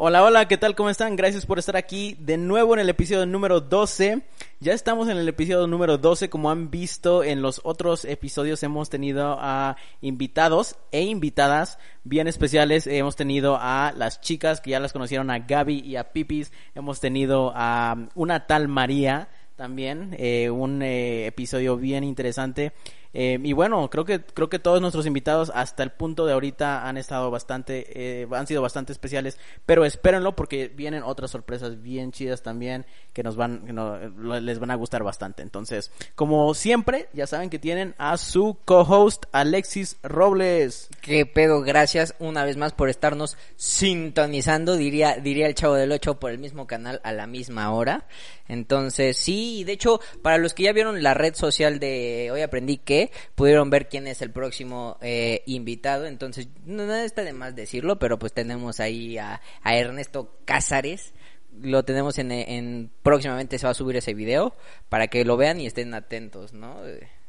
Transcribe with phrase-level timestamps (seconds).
[0.00, 0.76] Hola, hola, ¿qué tal?
[0.76, 1.16] ¿Cómo están?
[1.16, 4.22] Gracias por estar aquí de nuevo en el episodio número 12.
[4.60, 6.30] Ya estamos en el episodio número 12.
[6.30, 12.86] Como han visto en los otros episodios hemos tenido a invitados e invitadas bien especiales.
[12.86, 16.52] Hemos tenido a las chicas que ya las conocieron, a Gaby y a Pipis.
[16.76, 22.72] Hemos tenido a una tal María también, eh, un eh, episodio bien interesante.
[23.14, 26.86] Eh, y bueno, creo que creo que todos nuestros invitados hasta el punto de ahorita
[26.86, 27.86] han estado bastante,
[28.22, 32.84] eh, han sido bastante especiales, pero espérenlo porque vienen otras sorpresas bien chidas también
[33.14, 33.98] que nos van, que no-
[34.40, 35.42] les van a gustar bastante.
[35.42, 40.88] Entonces, como siempre, ya saben que tienen a su co-host Alexis Robles.
[41.00, 46.18] Qué pedo, gracias una vez más por estarnos sintonizando, diría, diría el chavo del 8
[46.20, 48.06] por el mismo canal a la misma hora.
[48.48, 52.78] Entonces, sí, de hecho, para los que ya vieron la red social de Hoy Aprendí
[52.78, 52.97] que,
[53.34, 56.06] pudieron ver quién es el próximo eh, invitado.
[56.06, 61.12] Entonces, no, está de más decirlo, pero pues tenemos ahí a, Ernesto Cázares.
[61.60, 64.54] Lo tenemos en, en, próximamente se va a subir ese video
[64.88, 66.76] para que lo vean y estén atentos, ¿no?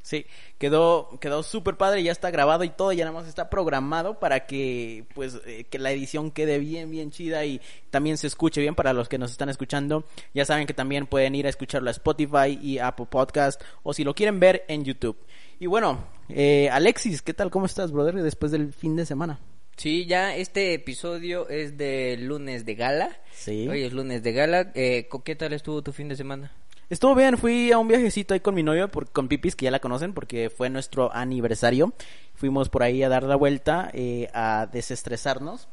[0.09, 0.25] Sí,
[0.57, 4.47] quedó quedó súper padre, ya está grabado y todo, ya nada más está programado para
[4.47, 8.73] que pues eh, que la edición quede bien bien chida y también se escuche bien
[8.73, 10.05] para los que nos están escuchando.
[10.33, 14.03] Ya saben que también pueden ir a escucharlo a Spotify y Apple Podcast o si
[14.03, 15.15] lo quieren ver en YouTube.
[15.59, 17.51] Y bueno, eh, Alexis, ¿qué tal?
[17.51, 18.15] ¿Cómo estás, brother?
[18.15, 19.39] Después del fin de semana.
[19.77, 23.15] Sí, ya este episodio es de lunes de gala.
[23.31, 23.67] Sí.
[23.67, 24.71] Hoy es lunes de gala.
[24.73, 26.51] Eh, ¿Qué tal estuvo tu fin de semana?
[26.89, 29.71] Estuvo bien, fui a un viajecito ahí con mi novio, por, con Pipis, que ya
[29.71, 31.93] la conocen, porque fue nuestro aniversario.
[32.33, 35.67] Fuimos por ahí a dar la vuelta, eh, a desestresarnos,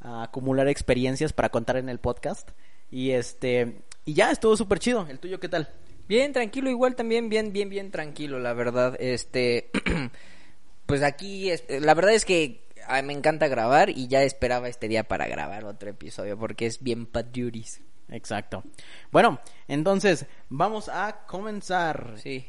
[0.00, 2.50] a acumular experiencias para contar en el podcast.
[2.90, 5.06] Y este, y ya, estuvo súper chido.
[5.08, 5.68] ¿El tuyo qué tal?
[6.08, 8.96] Bien, tranquilo, igual también, bien, bien, bien tranquilo, la verdad.
[8.98, 9.70] Este,
[10.86, 14.88] pues aquí, la verdad es que a mí me encanta grabar y ya esperaba este
[14.88, 17.82] día para grabar otro episodio porque es bien paduris.
[18.10, 18.62] Exacto.
[19.10, 22.14] Bueno, entonces, vamos a comenzar.
[22.16, 22.46] Sí.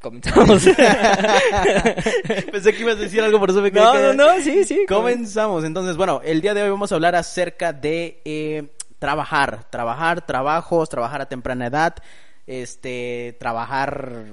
[0.00, 0.64] Comenzamos.
[2.52, 4.86] Pensé que ibas a decir algo, por eso me quedé No, no, no, sí, sí.
[4.88, 5.62] Comenzamos.
[5.64, 10.88] Entonces, bueno, el día de hoy vamos a hablar acerca de eh, trabajar, trabajar, trabajos,
[10.88, 11.96] trabajar a temprana edad,
[12.46, 14.24] este, trabajar,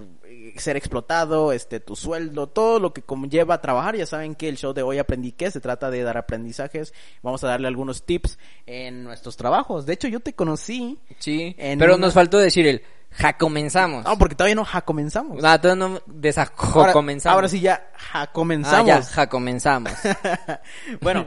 [0.57, 3.95] ser explotado, este, tu sueldo, todo lo que conlleva a trabajar.
[3.95, 6.93] Ya saben que el show de hoy aprendí que se trata de dar aprendizajes.
[7.21, 9.85] Vamos a darle algunos tips en nuestros trabajos.
[9.85, 10.97] De hecho, yo te conocí.
[11.19, 12.81] Sí, En pero una- nos faltó decir el
[13.11, 14.03] ja comenzamos.
[14.03, 15.41] No, porque todavía no ja comenzamos.
[15.41, 17.33] No, todavía no desajo ahora, comenzamos.
[17.35, 18.87] ahora sí ya ja Ah, comenzamos.
[18.87, 19.93] ya, ja comenzamos.
[21.01, 21.25] bueno,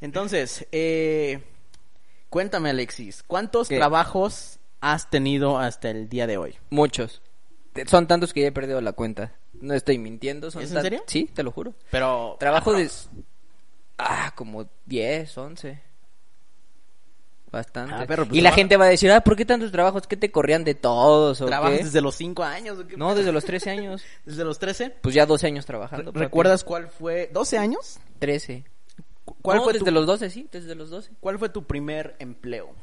[0.00, 1.42] entonces, eh,
[2.30, 3.76] cuéntame Alexis, ¿cuántos ¿Qué?
[3.76, 6.54] trabajos has tenido hasta el día de hoy?
[6.70, 7.22] Muchos.
[7.86, 9.32] Son tantos que ya he perdido la cuenta.
[9.54, 10.50] No estoy mintiendo.
[10.50, 11.02] Son ¿Es en serio?
[11.06, 11.74] Sí, te lo juro.
[11.90, 12.90] Pero Trabajo de...
[13.98, 15.82] Ah, como 10, 11.
[17.50, 17.94] Bastante.
[17.94, 20.08] Ah, perro, pues y la gente va a decir, ah, ¿por qué tantos trabajos?
[20.08, 21.84] ¿Qué te corrían de todos o ¿Trabajas qué?
[21.84, 22.78] desde los 5 años?
[22.80, 22.96] o qué?
[22.96, 24.02] No, desde los 13 años.
[24.24, 24.90] ¿Desde los 13?
[25.00, 26.12] Pues ya 12 años trabajando.
[26.12, 26.24] papi.
[26.24, 27.30] ¿Recuerdas cuál fue?
[27.32, 28.00] ¿12 años?
[28.18, 28.64] 13.
[29.24, 31.12] ¿Cuál, No, fue desde tu, los 12, sí, desde los 12.
[31.20, 32.74] ¿Cuál fue tu primer empleo?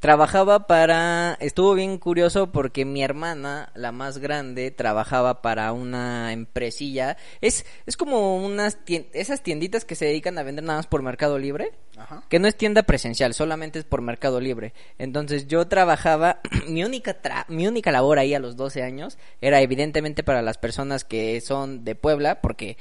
[0.00, 1.36] Trabajaba para...
[1.38, 7.16] Estuvo bien curioso porque mi hermana, la más grande, trabajaba para una empresilla.
[7.40, 11.02] Es, es como unas tien- esas tienditas que se dedican a vender nada más por
[11.02, 11.72] Mercado Libre.
[11.96, 12.24] Ajá.
[12.28, 14.72] Que no es tienda presencial, solamente es por Mercado Libre.
[14.98, 19.60] Entonces yo trabajaba, mi única tra- mi única labor ahí a los 12 años era
[19.60, 22.76] evidentemente para las personas que son de Puebla, porque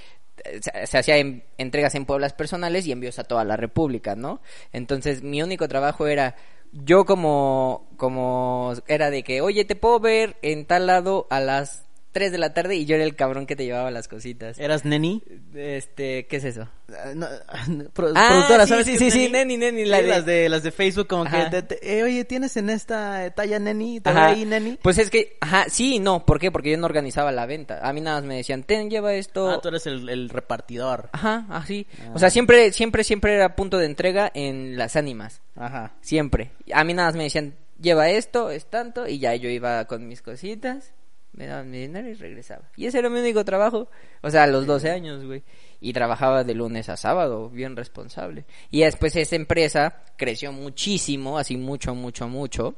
[0.46, 4.16] eh, se, se hacía en- entregas en Pueblas personales y envíos a toda la República,
[4.16, 4.42] ¿no?
[4.72, 6.36] Entonces mi único trabajo era
[6.72, 11.86] yo como como era de que, "Oye, te puedo ver en tal lado a las
[12.12, 14.60] 3 de la tarde" y yo era el cabrón que te llevaba las cositas.
[14.60, 15.24] ¿Eras neni?
[15.56, 16.68] Este, ¿qué es eso?
[16.90, 17.28] Ah, no,
[17.94, 20.26] pro- Ah, productora, sí, ¿sabes sí, sí, es sí, neni, neni, la Sí, de- las
[20.26, 21.50] de las de Facebook como Ajá.
[21.50, 24.00] que te- te- eh, oye, ¿tienes en esta talla neni?
[24.02, 24.78] ¿Te ahí neni?
[24.82, 26.26] Pues es que, ajá, sí y no.
[26.26, 26.52] ¿Por qué?
[26.52, 27.80] Porque yo no organizaba la venta.
[27.88, 29.50] A mí nada más me decían, ten, lleva esto.
[29.50, 31.10] Ah, tú eres el, el repartidor.
[31.14, 31.88] Ajá, así.
[32.02, 32.12] Ah.
[32.14, 35.42] O sea, siempre, siempre, siempre era punto de entrega en las ánimas.
[35.56, 35.94] Ajá.
[36.02, 36.52] Siempre.
[36.74, 40.08] A mí nada más me decían, lleva esto, es tanto, y ya yo iba con
[40.08, 40.94] mis cositas,
[41.34, 42.70] me daban mi dinero y regresaba.
[42.76, 43.90] Y ese era mi único trabajo,
[44.22, 45.44] o sea, a los 12 años, güey.
[45.80, 48.46] Y trabajaba de lunes a sábado, bien responsable.
[48.70, 52.76] Y después esa empresa creció muchísimo, así mucho, mucho, mucho.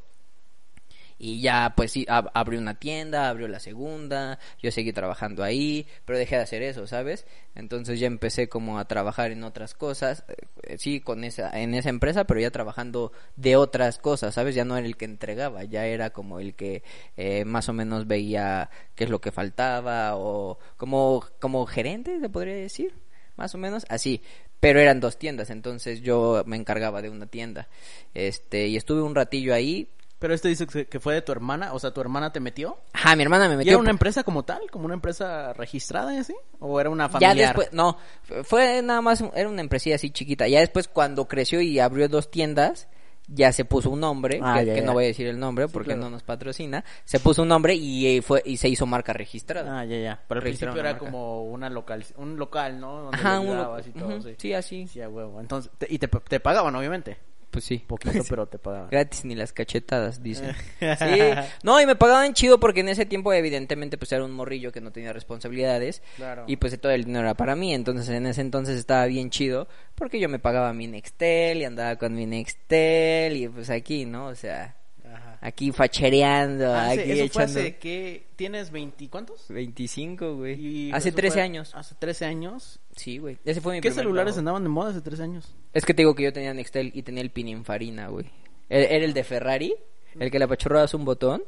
[1.20, 5.88] Y ya, pues sí, ab- abrió una tienda, abrió la segunda, yo seguí trabajando ahí,
[6.06, 7.26] pero dejé de hacer eso, ¿sabes?
[7.56, 10.24] Entonces ya empecé como a trabajar en otras cosas,
[10.64, 14.56] eh, sí, con esa, en esa empresa, pero ya trabajando de otras cosas, ¿sabes?
[14.56, 16.84] Ya no era el que entregaba, ya era como el que
[17.18, 22.30] eh, más o menos veía qué es lo que faltaba, o como, como gerente, se
[22.30, 22.94] podría decir,
[23.36, 24.22] más o menos, así.
[24.60, 27.68] Pero eran dos tiendas, entonces yo me encargaba de una tienda.
[28.14, 29.90] Este, y estuve un ratillo ahí,
[30.24, 32.78] Pero este dice que fue de tu hermana, o sea, tu hermana te metió.
[32.94, 33.72] Ajá, mi hermana me ¿Y metió.
[33.74, 34.62] era una empresa como tal?
[34.72, 36.34] ¿Como una empresa registrada y así?
[36.62, 37.36] ¿O era una familiar?
[37.36, 37.98] Ya después, no,
[38.46, 40.48] fue nada más, era una empresilla así chiquita.
[40.48, 42.88] Ya después cuando creció y abrió dos tiendas,
[43.28, 44.86] ya se puso un nombre, Ah, que, ya, que ya.
[44.86, 46.04] no voy a decir el nombre porque claro.
[46.04, 46.86] no nos patrocina.
[47.04, 49.78] Se puso un nombre y eh, fue y se hizo marca registrada.
[49.82, 50.22] Ah, ya, ya.
[50.26, 51.00] Pero al principio era marca.
[51.00, 53.02] como una local, un local, ¿no?
[53.02, 53.84] Donde Ajá, un y
[54.24, 54.36] sí.
[54.38, 54.88] sí, así.
[54.88, 55.42] Sí, a huevo.
[55.42, 57.18] Entonces, te- y te, te pagaban, obviamente.
[57.54, 57.84] Pues sí.
[57.86, 58.90] Poquito, pero te pagaban.
[58.90, 60.56] Gratis ni las cachetadas, dicen.
[60.80, 61.20] Sí.
[61.64, 64.82] No, y me pagaban chido porque en ese tiempo evidentemente pues era un morrillo que
[64.82, 66.02] no tenía responsabilidades.
[66.16, 66.46] Claro.
[66.48, 69.68] Y pues todo el dinero era para mí, entonces en ese entonces estaba bien chido
[69.96, 74.28] porque yo me pagaba mi Nextel y andaba con mi Nextel y pues aquí, ¿no?
[74.28, 74.76] O sea,
[75.14, 75.38] Ajá.
[75.42, 77.60] aquí fachereando, Ah, aquí eso fue echando...
[77.60, 78.26] hace, ¿qué?
[78.36, 79.48] ¿Tienes 20 cuántos?
[79.50, 80.60] 25, güey.
[80.88, 81.72] Y Hace eso 13 fue años.
[81.76, 82.80] Hace 13 años.
[82.96, 83.38] Sí, güey.
[83.46, 84.40] Ese fue mi ¿Qué celulares trabajo.
[84.40, 85.56] andaban de moda hace 13 años?
[85.74, 88.26] Es que te digo que yo tenía Nextel y tenía el Pininfarina, güey.
[88.70, 89.74] Era era el de Ferrari,
[90.20, 91.44] el que le apachurrabas un botón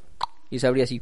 [0.50, 1.02] y se abría así.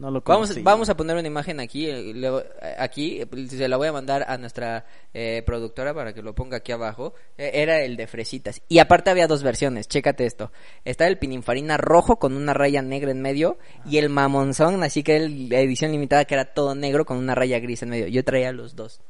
[0.00, 0.62] No lo Vamos, conocí.
[0.62, 2.42] vamos a poner una imagen aquí, eh, le-
[2.78, 6.56] aquí, eh, se la voy a mandar a nuestra eh, productora para que lo ponga
[6.56, 7.12] aquí abajo.
[7.36, 8.62] Eh, era el de fresitas.
[8.66, 10.52] Y aparte había dos versiones, chécate esto.
[10.86, 15.16] Está el pininfarina rojo con una raya negra en medio y el mamonzón, así que
[15.16, 18.06] el- la edición limitada que era todo negro con una raya gris en medio.
[18.08, 19.02] Yo traía los dos.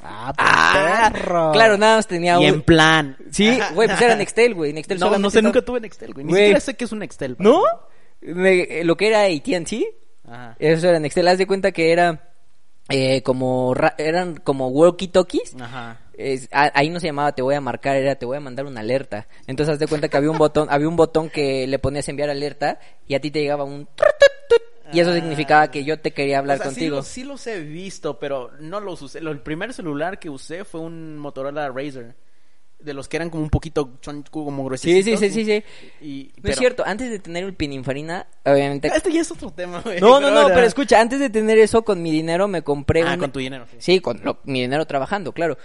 [0.00, 1.10] Ah, ¡Ah!
[1.12, 1.50] perro.
[1.52, 2.54] Claro, nada más tenía Y un...
[2.56, 3.16] en plan.
[3.32, 4.72] Sí, güey, pues era Nextel, güey.
[4.72, 6.24] Nextel No, no sé, estaba- nunca tuve Nextel, güey.
[6.24, 6.42] Ni Güey.
[6.44, 7.34] siquiera sé qué es un Nextel.
[7.40, 7.62] ¿No?
[8.20, 9.94] Me- lo que era AT&T,
[10.28, 10.56] Ajá.
[10.58, 11.28] eso era Nextel.
[11.28, 12.30] Haz de cuenta que era
[12.88, 13.74] eh, como...
[13.74, 15.60] ra- eran como walkie-talkies.
[15.60, 16.00] Ajá.
[16.16, 18.64] Es- a- ahí no se llamaba te voy a marcar, era te voy a mandar
[18.66, 19.26] una alerta.
[19.46, 22.30] Entonces haz de cuenta que había un botón, había un botón que le ponías enviar
[22.30, 23.88] alerta y a ti te llegaba un
[24.92, 25.14] y eso Ah.
[25.14, 27.02] significaba que yo te quería hablar O sea, contigo.
[27.02, 29.18] Sí, sí los he visto, pero no los usé.
[29.18, 32.14] El primer celular que usé fue un Motorola Razr.
[32.78, 35.20] De los que eran como un poquito chon- como Sí, gruesitos.
[35.20, 35.62] sí, sí, sí,
[36.00, 36.04] sí.
[36.06, 38.88] Y, No pero- es cierto, antes de tener el pininfarina, obviamente...
[38.94, 39.98] Este ya es otro tema, güey.
[40.00, 43.02] No, no, no, ahora- pero escucha, antes de tener eso con mi dinero me compré
[43.02, 43.76] Ah, un- con tu dinero, sí.
[43.80, 45.56] Sí, con lo- mi dinero trabajando, claro.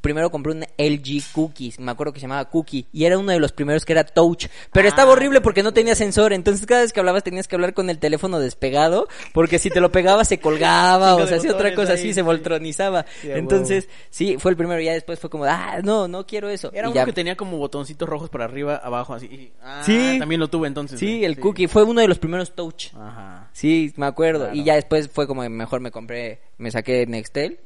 [0.00, 3.38] Primero compré un LG Cookies, me acuerdo que se llamaba Cookie, y era uno de
[3.40, 6.80] los primeros que era Touch, pero Ah, estaba horrible porque no tenía sensor, entonces cada
[6.82, 10.28] vez que hablabas tenías que hablar con el teléfono despegado, porque si te lo pegabas
[10.28, 12.14] se colgaba, o sea, hacía otra cosa ahí, así, sí.
[12.14, 13.06] se voltronizaba.
[13.20, 16.48] Sí, entonces, sí, fue el primero, y ya después fue como, ah, no, no quiero
[16.48, 16.70] eso.
[16.72, 19.26] Era y uno ya- que tenía como botoncitos rojos para arriba, abajo, así.
[19.26, 20.16] y- Ah, Sí.
[20.18, 20.98] también lo tuve entonces.
[20.98, 21.24] Sí, güey.
[21.24, 22.94] el Cookie, fue uno de los primeros Touch.
[22.94, 23.50] Ajá.
[23.52, 24.44] Sí, me acuerdo.
[24.46, 24.54] Claro.
[24.56, 27.58] Y ya después fue como mejor me compré, me saqué Nextel.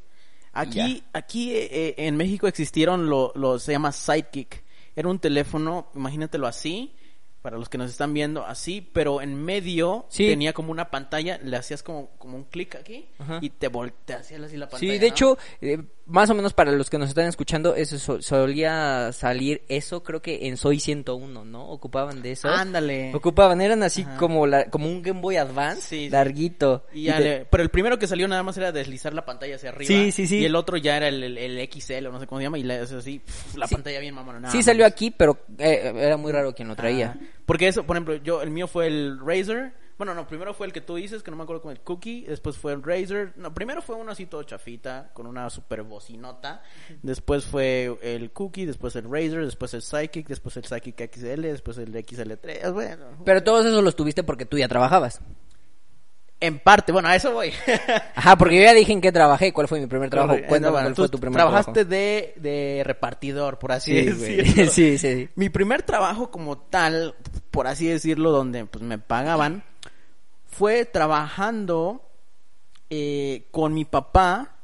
[0.53, 4.63] Aquí, aquí eh, eh, en México existieron lo- los, se llama Sidekick.
[4.95, 6.95] Era un teléfono, imagínatelo así,
[7.41, 10.27] para los que nos están viendo, así, pero en medio Sí.
[10.29, 13.39] tenía como una pantalla, le hacías como, como un clic aquí Ajá.
[13.43, 14.93] y te volteas así la pantalla.
[14.93, 15.13] Sí, de ¿no?
[15.13, 15.83] hecho, eh,
[16.13, 20.23] más o menos para los que nos están escuchando, eso so- solía salir, eso creo
[20.23, 21.69] que en Soy 101, ¿no?
[21.69, 22.49] Ocupaban de eso.
[22.49, 23.13] Ándale.
[23.15, 24.17] Ocupaban, eran así Ajá.
[24.19, 26.11] como la, como un Game Boy Advance, Sí, sí.
[26.11, 26.85] larguito.
[26.93, 29.57] Y ya te- le- pero el primero que salió nada más era deslizar la pantalla
[29.57, 29.89] hacia arriba.
[29.89, 30.39] Sí, sí, sí.
[30.39, 32.59] Y el otro ya era el, el- el XL o no sé cómo se llama
[32.59, 33.75] y haces así, pf, la Sí.
[33.75, 34.51] pantalla bien mamona.
[34.51, 37.17] sí salió aquí, pero eh, era muy raro quien lo traía.
[37.47, 39.73] Porque eso, por ejemplo, yo, el mío fue el Razer.
[40.03, 42.23] Bueno, no, primero fue el que tú dices, que no me acuerdo con el Cookie.
[42.27, 43.35] Después fue el Razer.
[43.37, 46.61] No, primero fue uno así todo chafita, con una super bocinota.
[47.03, 51.79] Después fue el Cookie, después el Razer, después el Psychic, después el Psychic XL, después
[51.79, 52.73] el XL3.
[52.73, 55.21] Bueno, Pero todos esos los tuviste porque tú ya trabajabas.
[56.41, 57.53] en parte, bueno, a eso voy.
[58.17, 60.35] Ajá, porque yo ya dije en qué trabajé, cuál fue mi primer trabajo.
[60.49, 61.91] Cuéntame Bueno, cuál fue tu primer Trabajaste trabajo.
[61.91, 64.37] de, de repartidor, por así Sí, güey.
[64.39, 64.65] decirlo.
[64.73, 65.29] sí, sí, sí.
[65.37, 67.15] Mi primer trabajo como tal,
[67.53, 69.63] por así decirlo, donde pues me pagaban,
[70.53, 72.09] fue trabajando
[72.91, 74.57] eh, con mi papá,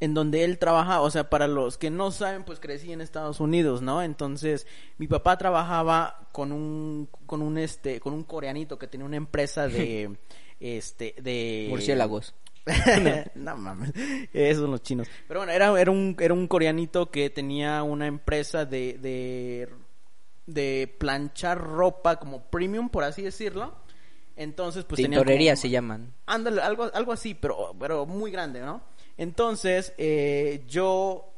[0.00, 3.38] en donde él trabajaba, o sea, para los que no saben, pues crecí en Estados
[3.40, 4.02] Unidos, ¿no?
[4.02, 4.66] Entonces,
[4.98, 9.68] mi papá trabajaba con un, con un este, con un coreanito que tenía una empresa
[9.68, 10.16] de,
[10.60, 12.34] este, de Murciélagos.
[13.34, 13.92] no mames,
[14.32, 15.08] esos son los chinos.
[15.26, 19.68] Pero bueno, era, era, un, era un coreanito que tenía una empresa de, de
[20.46, 23.74] de planchar ropa como premium, por así decirlo.
[24.36, 26.12] Entonces, pues Tintorería como- se llaman.
[26.26, 28.82] Ándale, algo, algo así, pero, pero muy grande, ¿no?
[29.18, 31.30] Entonces, eh, yo,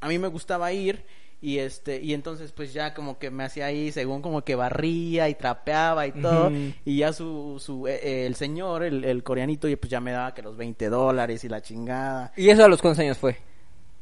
[0.00, 1.04] a mí me gustaba ir
[1.40, 5.28] y este, y entonces pues ya como que me hacía ahí según como que barría
[5.28, 6.52] y trapeaba y todo,
[6.84, 10.12] y ya su, su, eh, eh, el señor, el, el coreanito, y pues ya me
[10.12, 12.32] daba que los 20 dólares y la chingada.
[12.36, 13.36] ¿Y eso a los cuántos años fue?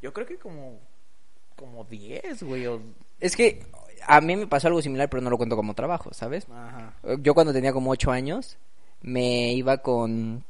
[0.03, 0.81] Yo creo que como,
[1.57, 2.83] como 10, güey, o...
[3.21, 3.63] Es que
[4.07, 6.47] a mí me pasó algo similar, pero no lo cuento como trabajo, ¿sabes?
[6.51, 6.95] Ajá.
[7.21, 8.59] Yo cuando tenía como ocho años,
[9.03, 10.45] me iba con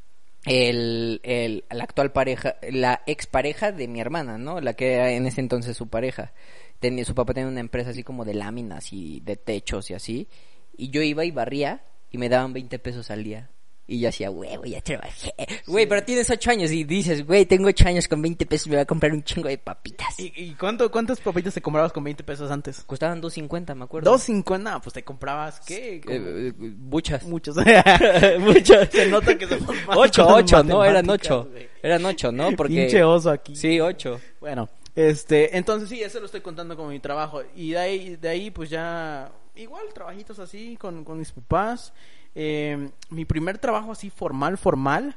[0.45, 4.61] el, el, la actual pareja, la expareja de mi hermana, ¿no?
[4.61, 6.33] La que era en ese entonces su pareja.
[6.78, 10.28] Tenía, su papá tenía una empresa así como de láminas y de techos y así.
[10.76, 13.50] Y yo iba y barría y me daban 20 pesos al día.
[13.90, 15.35] Y yo hacía, huevo, ya trabajé.
[15.66, 18.76] Güey, pero tienes ocho años y dices, güey, tengo ocho años con 20 pesos, me
[18.76, 20.20] voy a comprar un chingo de papitas.
[20.20, 22.85] ¿Y, y cuánto, cuántas papitas te comprabas con 20 pesos antes?
[22.85, 24.14] Costaban 2.50, me acuerdo.
[24.14, 25.97] 2.50, pues te comprabas, ¿qué?
[25.97, 27.25] Eh, eh, buchas.
[27.25, 27.56] Muchos.
[28.38, 28.90] Muchas.
[28.90, 31.49] Se nota que malos Ocho, ocho, no, eran ocho.
[31.50, 31.68] güey.
[31.82, 32.52] Eran ocho, ¿no?
[32.52, 32.75] Porque...
[32.75, 33.56] Pinche oso aquí.
[33.56, 34.20] Sí, ocho.
[34.38, 37.42] Bueno, este, entonces sí, eso lo estoy contando como mi trabajo.
[37.56, 41.92] Y de ahí, de ahí pues ya, igual, trabajitos así con, con mis papás.
[42.34, 45.16] Eh, mi primer trabajo así formal, formal,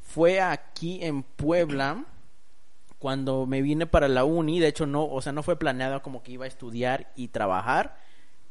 [0.00, 2.04] fue aquí en Puebla.
[2.98, 6.22] Cuando me vine para la uni, de hecho no, o sea, no fue planeado como
[6.22, 7.98] que iba a estudiar y trabajar,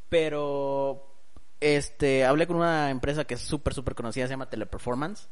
[0.07, 1.15] pero
[1.59, 5.27] este, hablé con una empresa que es súper, súper conocida, se llama Teleperformance.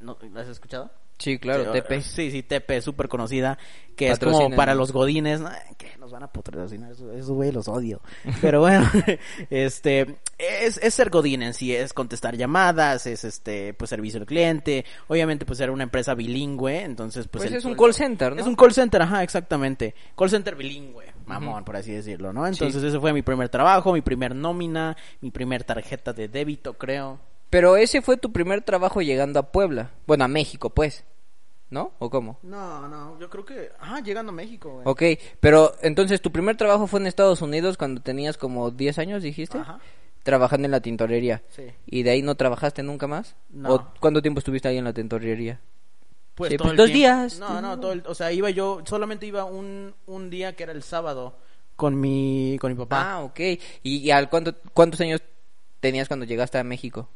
[0.00, 0.90] ¿No, ¿La has escuchado?
[1.18, 2.00] Sí, claro, Sí, Tepe.
[2.00, 3.58] Sí, sí, Tepe, súper conocida.
[3.96, 5.40] Que es como para los godines.
[5.76, 6.92] que nos van a patrocinar.
[6.92, 8.00] Esos esos güey los odio.
[8.40, 8.88] Pero bueno,
[9.50, 11.74] este, es, es ser godín en sí.
[11.74, 14.84] Es contestar llamadas, es este, pues servicio al cliente.
[15.08, 16.82] Obviamente, pues era una empresa bilingüe.
[16.82, 17.42] Entonces, pues.
[17.42, 18.40] Pues el es un call center, ¿no?
[18.40, 19.96] Es un call center, ajá, exactamente.
[20.16, 22.46] Call center bilingüe, mamón, por así decirlo, ¿no?
[22.46, 27.18] Entonces, ese fue mi primer trabajo, mi primer nómina, mi primer tarjeta de débito, creo.
[27.50, 29.90] Pero ese fue tu primer trabajo llegando a Puebla.
[30.06, 31.04] Bueno, a México, pues.
[31.70, 31.92] ¿No?
[31.98, 32.38] ¿O cómo?
[32.42, 33.70] No, no, yo creo que.
[33.78, 34.84] Ah, llegando a México, güey.
[34.86, 39.22] Ok, pero entonces tu primer trabajo fue en Estados Unidos cuando tenías como 10 años,
[39.22, 39.58] dijiste?
[39.58, 39.78] Ajá.
[40.22, 41.42] Trabajando en la tintorería.
[41.50, 41.64] Sí.
[41.86, 43.36] ¿Y de ahí no trabajaste nunca más?
[43.50, 43.74] No.
[43.74, 45.60] ¿O cuánto tiempo estuviste ahí en la tintorería?
[46.34, 46.98] Pues, Sí, todo pues, el dos tiempo.
[46.98, 47.38] días.
[47.38, 50.72] No, no, todo el- o sea, iba yo, solamente iba un, un día que era
[50.72, 51.36] el sábado
[51.76, 53.12] con mi, con mi papá.
[53.12, 53.40] Ah, ok.
[53.40, 53.58] ¿Y,
[53.98, 55.20] y al cuánto, cuántos años
[55.80, 57.08] tenías cuando llegaste a México?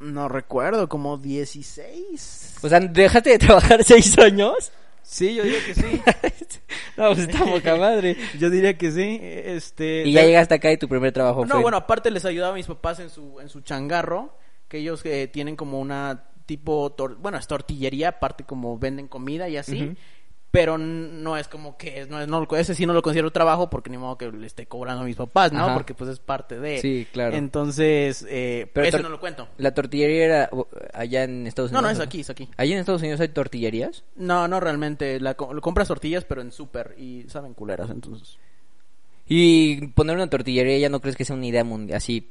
[0.00, 2.56] No recuerdo, como 16.
[2.62, 4.72] O sea, ¿dejaste de trabajar seis años?
[5.02, 6.00] Sí, yo diría que sí.
[6.96, 8.16] no, pues está poca madre.
[8.38, 9.18] yo diría que sí.
[9.22, 10.04] Este.
[10.06, 11.62] Y ya de- llegaste acá y tu primer trabajo No, fue...
[11.62, 14.36] bueno, aparte les ayudaba a mis papás en su, en su changarro,
[14.68, 19.48] que ellos eh, tienen como una tipo, tor- bueno, es tortillería, aparte como venden comida
[19.48, 19.96] y así.
[20.52, 23.88] Pero no es como que, no, es- no, ese sí no lo considero trabajo porque
[23.88, 25.64] ni modo que le esté cobrando a mis papás, ¿no?
[25.64, 25.74] Ajá.
[25.74, 26.80] Porque pues es parte de...
[26.80, 27.36] Sí, claro.
[27.36, 29.46] Entonces, eh, Pero eso no lo cuento.
[29.58, 30.50] La tortillería era
[30.92, 31.98] allá en Estados No, Unidos.
[31.98, 32.48] no, es aquí, es aquí.
[32.56, 34.02] ¿Allí en Estados Unidos hay tortillerías?
[34.16, 35.20] No, no realmente.
[35.20, 38.36] La, co- compras tortillas, pero en súper y saben culeras, entonces.
[39.28, 42.28] Y poner una tortillería ya no crees que sea una idea mundial así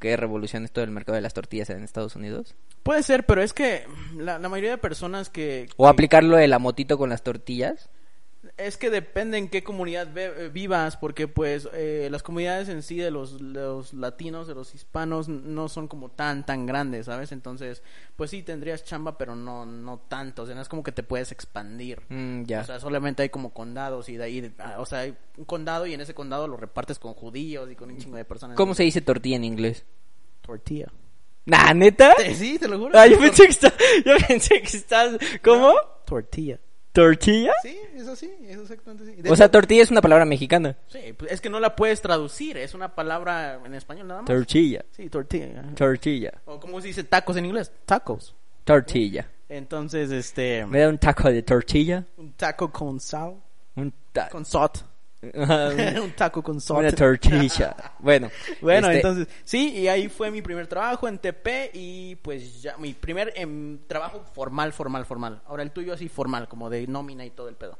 [0.00, 2.56] que revolucione todo el mercado de las tortillas en Estados Unidos?
[2.82, 3.84] Puede ser, pero es que
[4.16, 5.68] la, la mayoría de personas que...
[5.76, 7.90] O que- aplicarlo de la motito con las tortillas.
[8.60, 12.82] Es que depende en qué comunidad ve- eh, vivas, porque pues eh, las comunidades en
[12.82, 17.32] sí de los, los latinos, de los hispanos, no son como tan, tan grandes, ¿sabes?
[17.32, 17.82] Entonces,
[18.16, 21.02] pues sí, tendrías chamba, pero no, no tanto, o sea, no es como que te
[21.02, 22.02] puedes expandir.
[22.08, 22.60] Mm, ya.
[22.60, 25.86] O sea, solamente hay como condados y de ahí, ah, o sea, hay un condado
[25.86, 28.56] y en ese condado lo repartes con judíos y con un chingo de personas.
[28.56, 29.84] ¿Cómo se dice tortilla en inglés?
[30.42, 30.92] Tortilla.
[31.46, 32.14] Nah, ¿neta?
[32.34, 32.98] Sí, te lo juro.
[32.98, 33.72] Ah, yo pensé que está,
[34.04, 35.72] yo pensé que estás, ¿cómo?
[36.04, 36.58] Tortilla.
[36.92, 37.52] ¿Tortilla?
[37.62, 39.22] Sí, eso sí, eso exactamente sí.
[39.22, 40.76] De O sea, tortilla es una palabra mexicana.
[40.88, 44.26] sí, pues es que no la puedes traducir, es una palabra en español nada más.
[44.26, 44.84] Tortilla.
[44.90, 45.62] Sí, tortilla.
[45.76, 46.32] Tortilla.
[46.46, 48.34] O como se dice tacos en inglés, tacos.
[48.64, 49.28] Tortilla.
[49.48, 52.04] Entonces, este, ¿Me da un taco de tortilla?
[52.16, 53.34] un taco con sal,
[53.76, 54.30] Un taco.
[54.32, 54.78] con salt.
[56.02, 56.80] un taco con salt.
[56.80, 57.76] Una tortilla.
[57.98, 58.30] Bueno,
[58.62, 62.76] Bueno, este, entonces, sí, y ahí fue mi primer trabajo en TP y pues ya
[62.78, 65.42] mi primer em, trabajo formal, formal, formal.
[65.46, 67.78] Ahora el tuyo así formal, como de nómina y todo el pedo.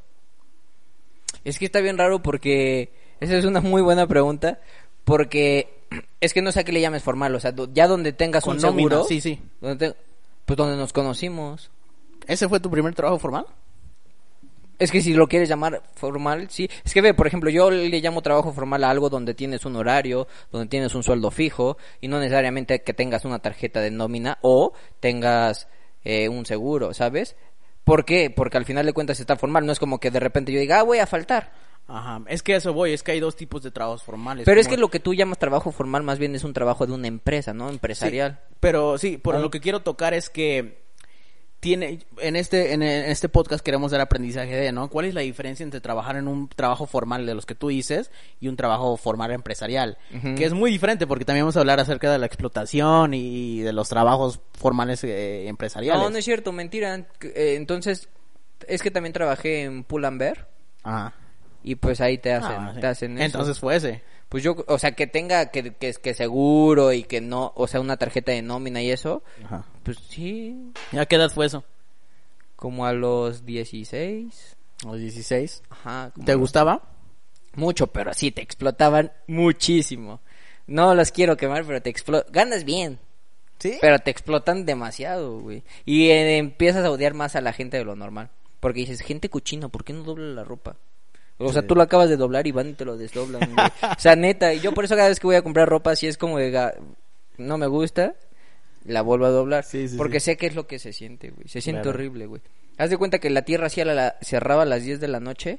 [1.45, 4.61] Es que está bien raro porque esa es una muy buena pregunta
[5.05, 5.87] porque
[6.21, 8.45] es que no sé a qué le llames formal, o sea, do- ya donde tengas
[8.45, 9.41] Con un nómina, seguro, sí, sí.
[9.63, 9.97] donde te-
[10.45, 11.71] pues donde nos conocimos.
[12.27, 13.47] ¿Ese fue tu primer trabajo formal?
[14.81, 16.69] Es que si lo quieres llamar formal, sí.
[16.85, 19.77] Es que ve, por ejemplo, yo le llamo trabajo formal a algo donde tienes un
[19.77, 24.39] horario, donde tienes un sueldo fijo y no necesariamente que tengas una tarjeta de nómina
[24.41, 25.69] o tengas
[26.03, 27.37] eh, un seguro, ¿sabes?
[27.85, 28.31] ¿Por qué?
[28.31, 30.81] Porque al final de cuentas está formal, no es como que de repente yo diga,
[30.81, 31.53] ah, voy a faltar.
[31.87, 34.47] Ajá, es que a eso voy, es que hay dos tipos de trabajos formales.
[34.47, 36.93] Pero es que lo que tú llamas trabajo formal más bien es un trabajo de
[36.95, 37.69] una empresa, ¿no?
[37.69, 38.41] Empresarial.
[38.61, 40.80] Pero sí, por lo que quiero tocar es que
[41.61, 44.89] tiene en este en este podcast queremos dar aprendizaje de, ¿no?
[44.89, 48.11] ¿Cuál es la diferencia entre trabajar en un trabajo formal de los que tú dices
[48.41, 49.99] y un trabajo formal empresarial?
[50.37, 53.73] Que es muy diferente porque también vamos a hablar acerca de la explotación y de
[53.75, 56.03] los trabajos formales eh, empresariales.
[56.03, 57.07] No, no es cierto, mentira.
[57.21, 58.09] Eh, entonces,
[58.67, 60.49] es que también trabajé en Pull and Bear
[60.83, 61.13] Ajá.
[61.63, 62.81] y pues ahí te hacen, Ah, sí.
[62.81, 63.25] te hacen eso.
[63.27, 64.03] Entonces fue ese.
[64.31, 67.81] Pues yo, o sea, que tenga que, que, que seguro y que no, o sea,
[67.81, 69.65] una tarjeta de nómina y eso, Ajá.
[69.83, 71.65] Pues sí, ¿Ya qué edad fue eso?
[72.57, 74.57] como a los 16.
[74.85, 75.63] Los 16.
[75.71, 76.13] Ajá.
[76.25, 76.83] ¿Te a los- gustaba?
[77.55, 80.21] Mucho, pero sí, te explotaban muchísimo.
[80.67, 82.31] No los quiero quemar, pero te explotan.
[82.33, 82.99] Ganas bien,
[83.59, 83.79] Sí.
[83.81, 85.65] pero te explotan demasiado, güey.
[85.85, 88.31] Y eh, empiezas a odiar más a la gente de lo normal.
[88.61, 90.77] Porque dices, gente cochina, ¿por qué no dobla la ropa?
[91.39, 91.69] O sea, Sí.
[91.69, 93.67] tú lo acabas de doblar y van y te lo desdoblan, güey.
[93.99, 96.07] O sea, neta, y yo por eso cada vez que voy a comprar ropa, si
[96.07, 96.73] es como de,
[97.39, 98.15] no me gusta,
[98.85, 99.65] la vuelvo a doblar.
[99.65, 100.27] Sí, sí, porque sí.
[100.27, 101.49] sé que es lo que se siente, güey.
[101.49, 101.97] Se siente Claro.
[101.97, 102.43] horrible, güey.
[102.79, 105.59] Haz de cuenta que la tierra hacía la, cerraba a las 10 de la noche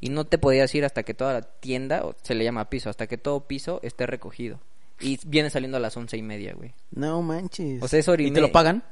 [0.00, 2.88] y no te podías ir hasta que toda la tienda, o se le llama piso,
[2.88, 4.60] hasta que todo piso esté recogido.
[5.00, 6.72] Y viene saliendo a las once y media, güey.
[6.92, 7.82] No manches.
[7.82, 8.84] O sea, es y ¿Y te lo pagan?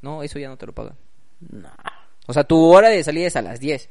[0.00, 0.94] No, eso ya no te lo pagan.
[1.50, 1.70] No.
[2.26, 3.88] O sea, tu hora de salida es a las 10.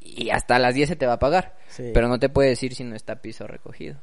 [0.00, 1.56] Y hasta a las 10 se te va a pagar.
[1.68, 1.90] Sí.
[1.92, 3.96] Pero no te puedes ir si no está piso recogido.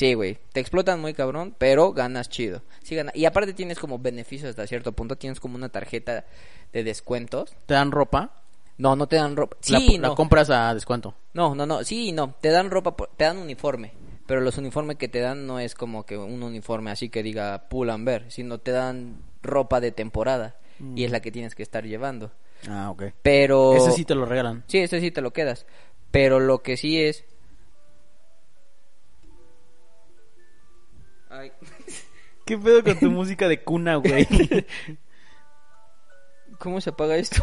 [0.00, 0.38] Sí, güey.
[0.54, 2.62] Te explotan muy cabrón, pero ganas chido.
[2.82, 3.12] Sí, gana.
[3.14, 5.16] Y aparte tienes como beneficios hasta cierto punto.
[5.16, 6.24] Tienes como una tarjeta
[6.72, 7.54] de descuentos.
[7.66, 8.40] ¿Te dan ropa?
[8.78, 9.58] No, no te dan ropa.
[9.68, 10.14] La- Sí, la, no.
[10.14, 11.14] compras a descuento.
[11.34, 12.34] No, no, no, sí no.
[12.40, 13.92] Te dan ropa, por- te dan uniforme.
[14.26, 17.68] Pero los uniformes que te dan no es como que un uniforme así que diga
[17.68, 20.56] pull and bear, sino te dan ropa de temporada.
[20.96, 22.32] Y es la que tienes que estar llevando.
[22.70, 23.02] Ah, ok.
[23.20, 23.74] Pero...
[23.74, 24.64] Ese sí te lo regalan.
[24.66, 25.66] Sí, ese sí te lo quedas.
[26.10, 27.26] Pero lo que sí es...
[31.30, 31.52] Ay.
[32.44, 34.26] ¿Qué pedo con tu música de cuna, güey?
[36.58, 37.42] ¿Cómo se apaga esto?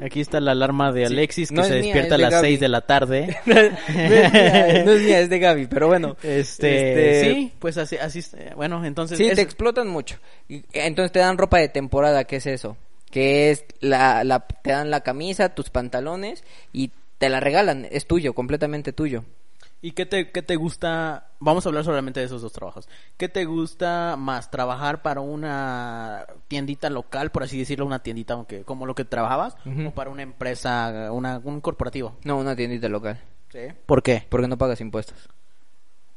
[0.00, 1.12] Aquí está la alarma de Sí.
[1.12, 2.48] Alexis que se mía, despierta es de a las Gaby.
[2.48, 3.36] 6 de la tarde.
[3.46, 6.16] no, es mía, no es mía, es de Gaby, pero bueno.
[6.22, 10.18] Este, Este- sí, pues así, así, eh, bueno, entonces Sí, es- te explotan mucho.
[10.48, 12.76] Y, entonces te dan ropa de temporada, ¿qué es eso?
[13.10, 16.42] Que es la, la, te dan la camisa, tus pantalones
[16.72, 19.24] y te la regalan, es tuyo, completamente tuyo.
[19.84, 21.32] ¿Y qué te, qué te gusta?
[21.40, 22.88] Vamos a hablar solamente de esos dos trabajos.
[23.16, 24.48] ¿Qué te gusta más?
[24.48, 29.56] ¿Trabajar para una tiendita local, por así decirlo, una tiendita aunque como lo que trabajabas?
[29.86, 32.16] ¿O para una empresa, una, un corporativo?
[32.22, 33.58] No, una tiendita local, Sí.
[33.84, 34.24] ¿Por qué?
[34.28, 35.28] porque no pagas impuestos.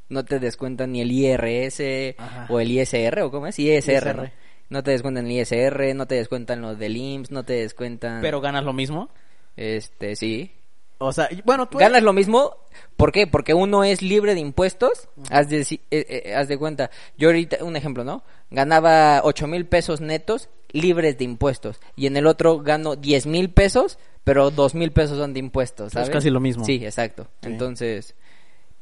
[0.10, 2.46] No te descuentan ni el IRS Ajá.
[2.50, 3.58] o el ISR, ¿o cómo es?
[3.58, 4.24] ISR, ¿no?
[4.26, 4.32] ISR.
[4.70, 8.22] No te descuentan el ISR, no te descuentan los del IMSS, no te descuentan...
[8.22, 9.10] ¿Pero ganas lo mismo?
[9.56, 10.52] Este, sí.
[10.98, 11.78] O sea, bueno, tú...
[11.78, 12.56] ganas lo mismo.
[12.98, 13.28] ¿Por qué?
[13.28, 15.10] Porque uno es libre de impuestos.
[15.30, 16.90] Haz de, si- eh, eh, haz de cuenta.
[17.18, 18.24] Yo ahorita, un ejemplo, ¿no?
[18.52, 21.80] Ganaba ocho mil pesos netos libres de impuestos.
[21.96, 25.96] Y en el otro gano diez mil pesos, pero dos mil pesos son de impuestos,
[25.96, 26.64] Es casi lo mismo.
[26.66, 27.28] Sí, exacto.
[27.42, 27.50] Sí.
[27.50, 28.16] Entonces,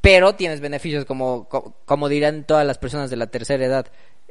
[0.00, 3.86] pero tienes beneficios como, co- como dirán todas las personas de la tercera edad.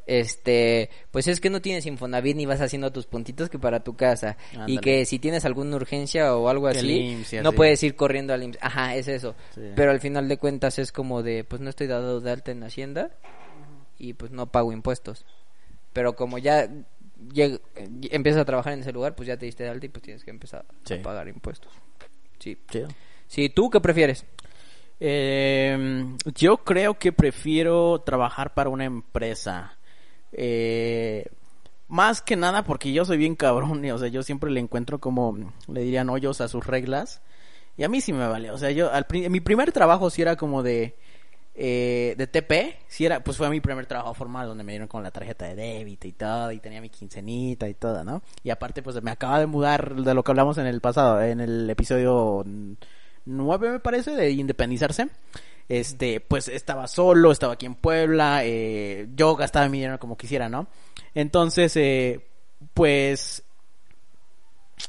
[0.06, 3.96] Este, pues es que no tienes Infonavit ni vas haciendo tus puntitos que para tu
[3.96, 4.38] casa.
[4.68, 7.56] Y que si tienes alguna urgencia o algo así, IMSS no así.
[7.58, 8.58] puedes ir corriendo al IMSS.
[8.62, 9.36] Ajá, es eso.
[9.56, 9.62] Sí.
[9.76, 12.64] Pero al final de cuentas es como de, pues no estoy dado de alta en
[12.64, 13.12] Hacienda
[13.98, 15.26] y pues no pago impuestos.
[15.94, 16.68] Pero como ya
[17.30, 17.62] lleg-
[18.12, 20.24] empiezas a trabajar en ese lugar, pues ya te diste de alta y pues tienes
[20.26, 20.96] que empezar Sí.
[20.96, 21.72] a pagar impuestos.
[22.40, 22.58] Sí.
[22.70, 22.90] Chido.
[23.28, 24.26] Sí, ¿tú qué prefieres?
[25.00, 29.78] Eh, yo creo que prefiero trabajar para una empresa.
[30.34, 31.26] Eh,
[31.88, 35.00] más que nada porque yo soy bien cabrón, y, o sea, yo siempre le encuentro
[35.00, 37.22] como, le dirían hoyos a sus reglas.
[37.78, 40.36] Y a mí sí me vale, o sea, yo, al, mi primer trabajo sí era
[40.36, 40.96] como de,
[41.56, 45.04] eh, de TP, sí era, pues fue mi primer trabajo formal donde me dieron con
[45.04, 48.22] la tarjeta de débito y todo, y tenía mi quincenita y todo, ¿no?
[48.44, 51.42] Y aparte, pues me acaba de mudar de lo que hablamos en el pasado, en
[51.42, 52.44] el episodio
[53.26, 55.10] 9 me parece, de independizarse.
[55.70, 60.50] Este, pues estaba solo, estaba aquí en Puebla, eh, yo gastaba mi dinero como quisiera,
[60.50, 60.68] ¿no?
[61.16, 62.26] Entonces, eh,
[62.74, 63.44] pues,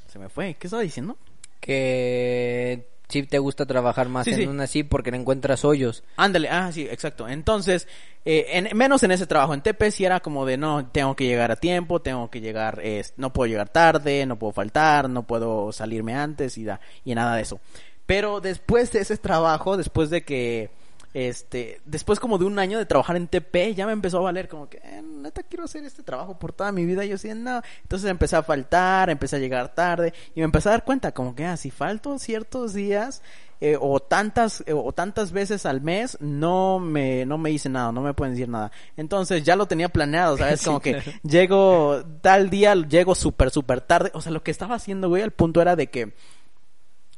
[0.09, 1.17] se me fue, ¿qué estaba diciendo?
[1.61, 4.47] Que sí te gusta trabajar más Sí, en sí.
[4.47, 6.03] una así porque le encuentras hoyos.
[6.17, 7.29] Ándale, ah, sí, exacto.
[7.29, 7.87] Entonces,
[8.25, 9.55] eh, en, menos en ese trabajo.
[9.55, 12.81] En TP sí era como de, no, tengo que llegar a tiempo, tengo que llegar,
[12.83, 17.15] eh, no puedo llegar tarde, no puedo faltar, no puedo salirme antes y, da, y
[17.15, 17.61] nada de eso.
[18.07, 20.71] Pero después de ese trabajo, después de que
[21.15, 24.49] este, después como de un año de trabajar en TP, ya me empezó a valer
[24.49, 27.05] como que, eh, neta quiero hacer este trabajo por toda mi vida.
[27.05, 27.63] Y yo decía, no.
[27.83, 31.37] Entonces empecé a faltar, empecé a llegar tarde y me empecé a dar cuenta como
[31.37, 33.23] que, ah, si falto ciertos días
[33.61, 37.93] eh, o tantas eh, o tantas veces al mes, no me no me hice nada,
[37.93, 38.73] no me pueden decir nada.
[38.97, 40.65] Entonces ya lo tenía planeado, ¿sabes?
[40.65, 44.11] Como que llego tal día, llego súper, súper tarde.
[44.15, 46.13] O sea, lo que estaba haciendo, güey, al punto era de que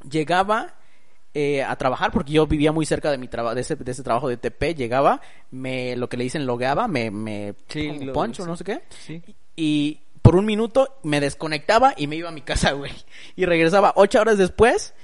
[0.09, 0.75] llegaba
[1.35, 4.03] eh, a trabajar porque yo vivía muy cerca de mi trabajo de ese, de ese
[4.03, 8.12] trabajo de TP llegaba me lo que le dicen logueaba me me Sí, como lo-
[8.14, 8.49] poncho sí.
[8.49, 9.23] no sé qué Sí.
[9.55, 12.92] y por un minuto me desconectaba y me iba a mi casa güey
[13.37, 14.95] y regresaba ocho horas después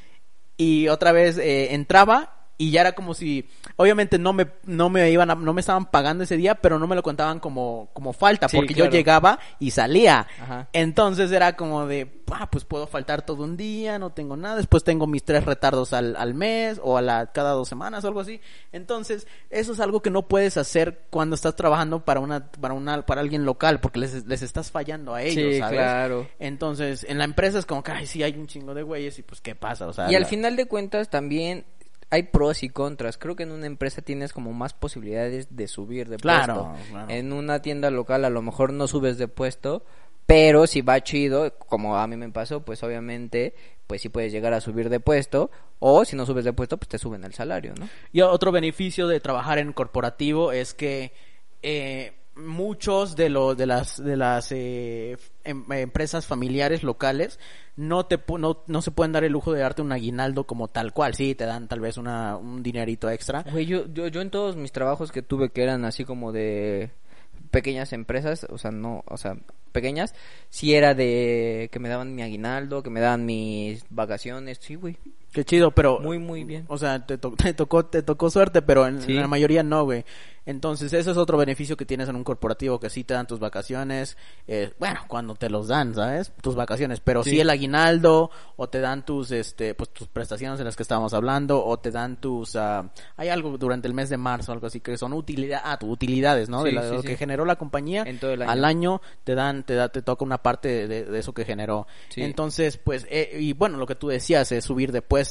[0.57, 5.11] y otra vez eh, entraba y ya era como si obviamente no me no me
[5.11, 8.13] iban a- no me estaban pagando ese día pero no me lo contaban como como
[8.13, 10.69] falta Sí, porque yo llegaba y salía Ajá.
[10.73, 14.85] entonces era como de ah, pues puedo faltar todo un día no tengo nada después
[14.85, 18.21] tengo mis tres retardos al, al mes o a la cada dos semanas o algo
[18.21, 18.41] así
[18.73, 23.05] entonces eso es algo que no puedes hacer cuando estás trabajando para una para una
[23.05, 25.79] para alguien local porque les, les estás fallando a ellos Sí, ¿sabes?
[25.79, 26.27] claro.
[26.39, 29.23] entonces en la empresa es como que ay sí hay un chingo de güeyes y
[29.23, 31.65] pues qué pasa o sea Y al final de cuentas también
[32.13, 33.17] hay pros y contras.
[33.17, 36.91] Creo que en una empresa tienes como más posibilidades de subir de Claro, puesto.
[36.91, 37.11] claro.
[37.11, 39.85] En una tienda local a lo mejor no subes de puesto,
[40.27, 43.55] pero si va chido, como a mí me pasó, pues obviamente
[43.87, 46.89] pues sí puedes llegar a subir de puesto o si no subes de puesto pues
[46.89, 47.89] te suben el salario, ¿no?
[48.13, 51.13] Y otro beneficio de trabajar en corporativo es que
[51.63, 57.39] eh, muchos de los de las de las eh, em- empresas familiares locales
[57.77, 60.93] no te no, no se pueden dar el lujo de darte un aguinaldo como tal
[60.93, 61.15] cual.
[61.15, 63.45] Sí te dan tal vez una un dinerito extra.
[63.51, 66.91] Güey, yo, yo, yo en todos mis trabajos que tuve que eran así como de
[67.51, 69.37] pequeñas empresas, o sea, no, o sea,
[69.73, 70.15] pequeñas,
[70.49, 74.97] sí era de que me daban mi aguinaldo, que me daban mis vacaciones, sí, güey.
[75.33, 76.65] Qué chido pero Muy, muy bien.
[76.69, 79.13] o sea te, to- te tocó te tocó suerte pero en, Sí.
[79.13, 80.05] en la mayoría no güey
[80.45, 83.39] entonces eso es otro beneficio que tienes en un corporativo que sí te dan tus
[83.39, 84.17] vacaciones
[84.49, 87.31] eh, bueno cuando te los dan sabes tus vacaciones pero sí.
[87.31, 87.41] Sí.
[87.41, 91.65] el aguinaldo o te dan tus este pues tus prestaciones de las que estábamos hablando
[91.65, 94.99] o te dan tus ah, hay algo durante el mes de marzo algo así que
[94.99, 98.19] son utilidad ah, tus utilidades no de la- de lo que generó la compañía En
[98.19, 98.51] todo el año.
[98.51, 102.23] al año te dan te da te toca una parte de, eso que generó Sí.
[102.23, 105.22] entonces pues eh, y bueno lo que tú decías es subir de puesto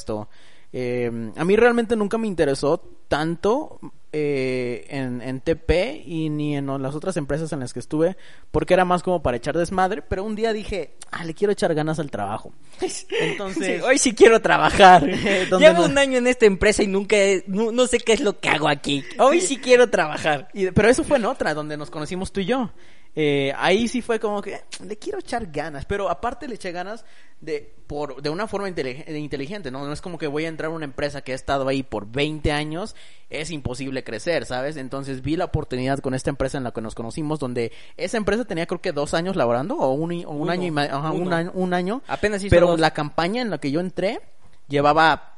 [0.72, 2.78] eh, a mí realmente nunca me interesó
[3.08, 3.78] tanto
[4.14, 8.16] eh, en, en TP y ni en las otras empresas en las que estuve,
[8.50, 11.74] porque era más como para echar desmadre, pero un día dije, ah, le quiero echar
[11.74, 12.52] ganas al trabajo.
[13.20, 15.02] Entonces, Sí, hoy sí quiero trabajar.
[15.50, 15.86] ¿Dónde Llevo no?
[15.92, 18.68] un año en esta empresa y nunca, no, no sé qué es lo que hago
[18.68, 19.04] aquí.
[19.18, 20.48] Hoy sí quiero trabajar.
[20.54, 22.70] Y- pero eso fue en otra, donde nos conocimos tú y yo.
[23.14, 27.04] Eh, ahí sí fue como que le quiero echar ganas, pero aparte le eché ganas
[27.42, 29.84] de por de una forma de inteligente, ¿no?
[29.84, 32.06] No es como que voy a entrar a una empresa que ha estado ahí por
[32.10, 32.96] 20 años,
[33.28, 34.76] es imposible crecer, ¿sabes?
[34.78, 38.44] Entonces vi la oportunidad con esta empresa en la que nos conocimos, donde esa empresa
[38.46, 41.10] tenía creo que dos años laborando, o un, y- o un Uno, año y ajá,
[41.10, 42.02] un año, un año.
[42.08, 42.80] Apenas hizo pero dos.
[42.80, 44.20] la campaña en la que yo entré
[44.68, 45.31] llevaba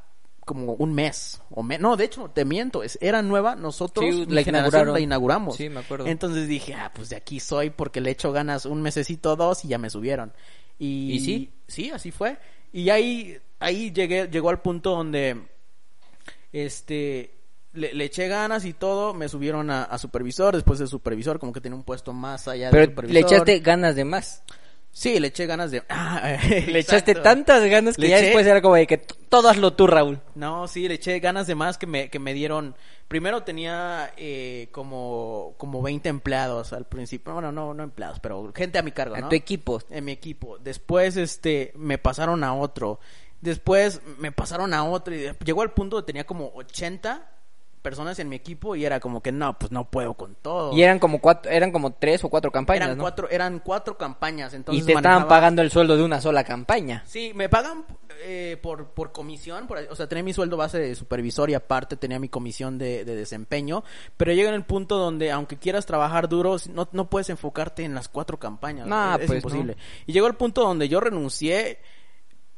[0.44, 4.26] como un mes o me- no de hecho te miento es, era nueva nosotros Sí,
[4.28, 4.92] la inauguraron.
[4.94, 6.06] la inauguramos Sí, me acuerdo.
[6.06, 9.68] entonces dije ah pues de aquí soy porque le echo ganas un mesecito dos y
[9.68, 10.32] ya me subieron
[10.78, 11.50] y, ¿Y sí?
[11.66, 12.38] sí así fue
[12.72, 15.40] y ahí ahí llegué llegó al punto donde
[16.52, 17.30] este
[17.72, 21.52] le, le eché ganas y todo me subieron a, a supervisor después de supervisor como
[21.52, 24.42] que tenía un puesto más allá de Pero supervisor le echaste ganas de más.
[24.94, 28.46] Sí le eché ganas de ah, Le echaste tantas ganas que Le ya eché- después
[28.46, 30.20] era como de que todo hazlo tú, Raúl.
[30.36, 32.76] No, sí, le eché ganas de más que me, que me dieron.
[33.08, 37.34] Primero tenía eh, como, como 20 empleados al principio.
[37.34, 39.28] Bueno, no, no empleados, pero gente a mi cargo, ¿no?
[39.28, 39.82] tu equipo.
[39.90, 40.58] En mi equipo.
[40.58, 43.00] Después, este, me pasaron a otro.
[43.40, 47.28] Después me pasaron a otro y llegó al punto de tenía como 80
[47.84, 50.72] personas en mi equipo y era como que no, pues no puedo con todo.
[50.72, 53.02] Y eran como cuatro, eran como tres o cuatro campañas, eran ¿no?
[53.04, 57.02] cuatro, eran cuatro campañas, entonces y te estaban pagando el sueldo de una sola campaña.
[57.06, 57.84] Sí, me pagan
[58.22, 61.96] eh, por, por comisión, por- o sea, tenía mi sueldo base de supervisor y aparte
[61.98, 63.84] tenía mi comisión de, de desempeño,
[64.16, 67.94] pero llega en el punto donde aunque quieras trabajar duro, no, no puedes enfocarte en
[67.94, 69.76] las cuatro campañas, Nah, es, es pues, imposible.
[70.06, 71.78] Y llegó el punto donde yo renuncié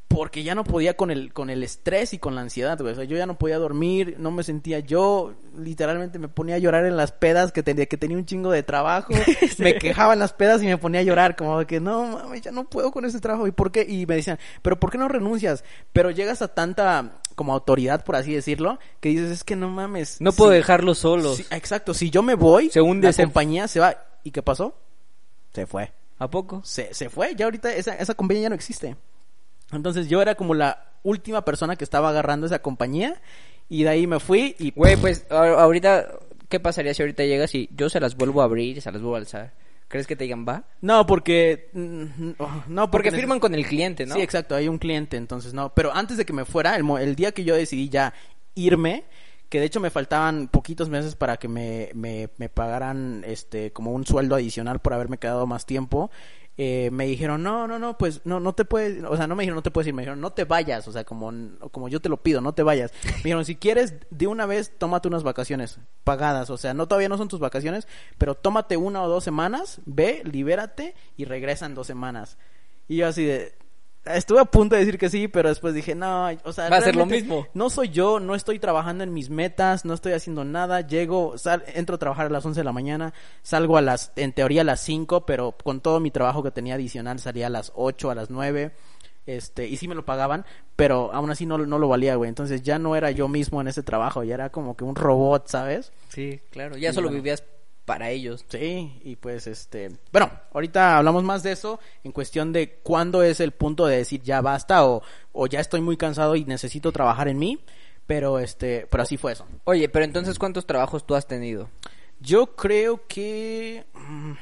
[0.09, 2.93] porque ya no podía con el con el estrés y con la ansiedad, güey.
[2.93, 6.59] O sea, yo ya no podía dormir, no me sentía yo, literalmente me ponía a
[6.59, 9.13] llorar en las pedas que tenía que tenía un chingo de trabajo,
[9.59, 12.41] me quejaba en las pedas y me ponía a llorar como de que no, mames,
[12.43, 14.99] ya no puedo con este trabajo y por qué y me decían, "¿Pero por qué
[14.99, 19.57] no renuncias?" Pero llegas a tanta como autoridad, por así decirlo, que dices, "Es que
[19.57, 20.57] no mames." No puedo si-
[20.95, 21.37] solos.
[21.39, 23.97] si- exacto, si yo me voy, la compañía se va.
[24.23, 24.75] ¿Y qué pasó?
[25.53, 26.63] Se fue ¿A poco?
[26.65, 28.97] se, se fue, ya ahorita esa, esa compañía ya no existe.
[29.73, 33.21] Entonces yo era como la última persona que estaba agarrando esa compañía
[33.69, 34.71] Y de ahí me fui y...
[34.73, 36.09] Güey, pues ahorita,
[36.49, 39.01] ¿qué pasaría si ahorita llegas y yo se las vuelvo a abrir y se las
[39.01, 39.55] vuelvo a alzar?
[39.89, 40.65] ¿Crees que te digan va?
[40.81, 41.71] No, porque...
[41.73, 44.15] mm, oh, No, Porque neces- firman con el cliente, ¿no?
[44.17, 45.73] Sí, exacto, hay un cliente, entonces no.
[45.75, 48.13] Pero antes de que me fuera, el, el día que yo decidí ya
[48.57, 49.05] irme,
[49.49, 53.93] que de hecho me faltaban poquitos meses para que me, me, me pagaran este como
[53.93, 56.11] un sueldo adicional por haberme quedado más tiempo,
[56.59, 59.43] eh, me dijeron, no, no, no, pues no, no te puedes, o sea, no me
[59.43, 61.31] dijeron, no te puedes ir, me dijeron, no te vayas, o sea, como,
[61.71, 62.93] como yo te lo pido, no te vayas.
[63.05, 67.09] Me dijeron, si quieres, de una vez, tómate unas vacaciones pagadas, o sea, no todavía
[67.11, 71.75] no son tus vacaciones, pero tómate una o dos semanas, ve, libérate y regresa en
[71.75, 72.39] dos semanas.
[72.89, 73.55] Y yo así de...
[74.07, 76.81] Estuve a punto de decir que sí, pero después dije, no, o sea, Va a
[76.81, 77.47] ser lo mismo.
[77.55, 81.65] No soy yo, no estoy trabajando en mis metas, no estoy haciendo nada, llego, sal,
[81.75, 84.65] entro a trabajar a las 11 de la mañana, salgo a las, en teoría a
[84.65, 88.15] las 5, pero con todo mi trabajo que tenía adicional salía a las 8, a
[88.15, 88.71] las 9,
[89.27, 92.63] este, y sí me lo pagaban, pero aún así no, no lo valía, güey, entonces
[92.63, 95.93] ya no era yo mismo en ese trabajo, ya era como que un robot, ¿sabes?
[96.09, 96.77] Sí, claro.
[96.77, 97.23] Ya Y solo bueno.
[97.23, 97.43] vivías
[97.87, 98.45] para ellos.
[98.49, 103.41] Sí, y pues este, bueno, ahorita hablamos más de eso en cuestión de cuándo es
[103.41, 107.29] el punto de decir ya basta o, o ya estoy muy cansado y necesito trabajar
[107.29, 107.61] en mí,
[108.07, 109.47] pero este, pero así fue eso.
[109.65, 111.71] Oye, pero entonces, ¿cuántos trabajos tú has tenido?
[112.21, 114.33] Yo creo que mm,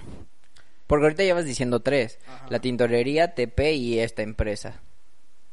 [0.86, 2.18] Porque ahorita llevas diciendo tres.
[2.48, 4.80] La tintorería, TP y esta empresa.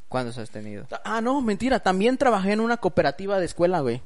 [0.08, 0.86] ¿Cuántos has tenido?
[1.04, 4.02] ah no, mentira, también trabajé en una cooperativa de escuela, güey.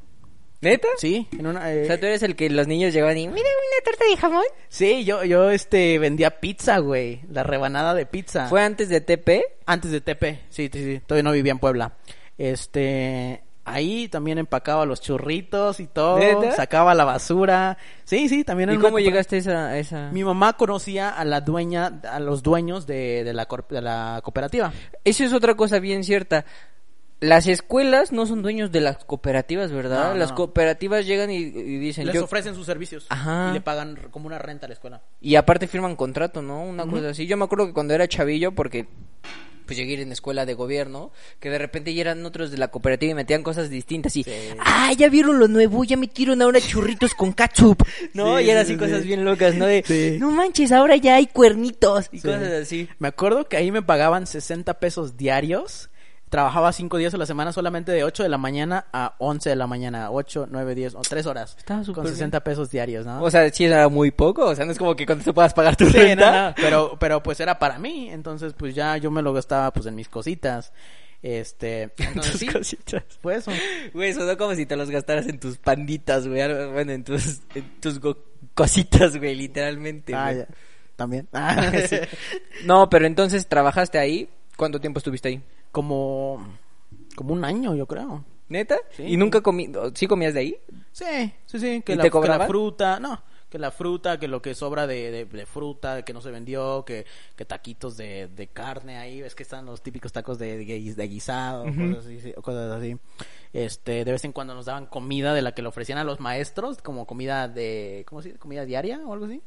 [0.60, 0.88] ¿Neta?
[0.96, 3.28] Sí, en una eh, O sea, tú eres el que los niños llevan y...
[3.28, 4.44] Mira, una torta de jamón.
[4.68, 8.48] sí, yo yo este vendía pizza, güey, la rebanada de pizza.
[8.48, 9.42] ¿Fue antes de TP?
[9.66, 11.92] Antes de Tepe, sí, sí, sí, todavía no vivía en Puebla.
[12.38, 16.52] Este, ahí también empacaba los churritos y todo, ¿Neta?
[16.52, 17.76] sacaba la basura.
[18.04, 19.66] Sí, sí, también ¿Y una cómo llegaste a esa...?
[19.68, 20.10] a esa...
[20.12, 24.20] Mi mamá conocía a la dueña, a los dueños de, de, la, cor- de la
[24.22, 24.72] cooperativa.
[25.04, 26.44] Eso es otra cosa bien cierta.
[27.20, 30.08] Las escuelas no son dueños de las cooperativas, ¿verdad?
[30.08, 30.36] No, no, las no.
[30.36, 32.04] cooperativas llegan y, y dicen...
[32.06, 32.24] Les yo...
[32.24, 33.48] ofrecen sus servicios Ajá.
[33.50, 35.02] y le pagan como una renta a la escuela.
[35.20, 36.62] Y aparte firman contrato, ¿no?
[36.62, 37.26] Una cosa así.
[37.26, 38.86] Yo me acuerdo que cuando era chavillo, porque
[39.64, 43.10] pues llegué en escuela de gobierno, que de repente ya eran otros de la cooperativa
[43.10, 44.24] y metían cosas distintas y,
[44.60, 47.82] ah, ya vieron lo nuevo, ya metieron ahora churritos con ketchup,
[48.14, 48.38] ¿no?
[48.38, 49.08] Sí, y eran sí, así sí, cosas sí.
[49.08, 49.66] bien locas, ¿no?
[49.66, 50.18] De, Sí.
[50.20, 52.28] no manches, ahora ya hay cuernitos y Sí.
[52.28, 52.88] cosas así.
[53.00, 55.90] Me acuerdo que ahí me pagaban 60 pesos diarios.
[56.36, 59.56] Trabajaba cinco días a la semana solamente de 8 de la mañana a 11 de
[59.56, 60.10] la mañana.
[60.10, 61.54] 8, 9, 10 o 3 horas.
[61.56, 63.22] Estaba súper Con 60 pesos diarios, ¿no?
[63.22, 65.54] O sea, sí era muy poco, o sea, no es como que cuando te puedas
[65.54, 66.30] pagar tu Sí, renta.
[66.30, 69.72] no, no, pero, pero pues era para mí, entonces pues ya yo me lo gastaba
[69.72, 70.74] pues en mis cositas.
[71.22, 73.02] Este, entonces Tus sí, cositas.
[73.22, 73.50] fue eso.
[73.94, 76.42] Güey, sonó como si te los gastaras en tus panditas, güey.
[76.70, 78.18] Bueno, en tus, en tus go-
[78.54, 80.14] cositas, güey, literalmente.
[80.14, 80.38] Ah, güey.
[80.40, 80.46] ya.
[80.96, 81.28] También.
[81.32, 81.96] Ah, sí.
[82.66, 84.28] No, pero entonces trabajaste ahí.
[84.58, 85.42] ¿Cuánto tiempo estuviste ahí?
[85.76, 86.42] Como,
[87.16, 88.24] como un año, yo creo.
[88.48, 88.78] ¿Neta?
[88.92, 89.02] Sí.
[89.02, 90.56] ¿Y nunca comí, sí comías de ahí?
[90.90, 91.82] Sí, sí, sí.
[91.82, 94.86] Que, ¿Y la, te que la fruta, no, que la fruta, que lo que sobra
[94.86, 97.04] de, de, de fruta, que no se vendió, que,
[97.36, 100.94] que taquitos de, de carne ahí, ves que están los típicos tacos de, de, guis-
[100.94, 102.96] de guisado, cosas, así, sí, cosas así.
[103.52, 106.20] Este, de vez en cuando nos daban comida de la que le ofrecían a los
[106.20, 108.38] maestros, como comida de, ¿cómo se dice?
[108.38, 109.42] Comida diaria o algo así.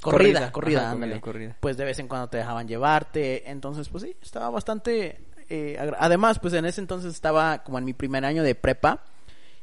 [0.00, 0.50] Corrida.
[0.50, 1.12] Corrida, corrida, Ajá, ándale.
[1.12, 1.56] comida corrida.
[1.60, 5.27] Pues de vez en cuando te dejaban llevarte, entonces pues sí, estaba bastante...
[5.48, 9.02] eh, Además, pues en ese entonces estaba como en mi primer año de prepa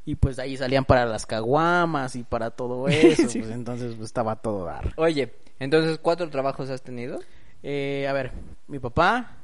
[0.06, 3.39] y pues de ahí salían para las caguamas y para todo eso, Sí.
[3.39, 4.93] pues entonces pues, estaba todo dar.
[4.98, 7.19] Oye, entonces, ¿cuatro trabajos has tenido?
[7.63, 8.32] Eh, a ver,
[8.67, 9.38] mi papá,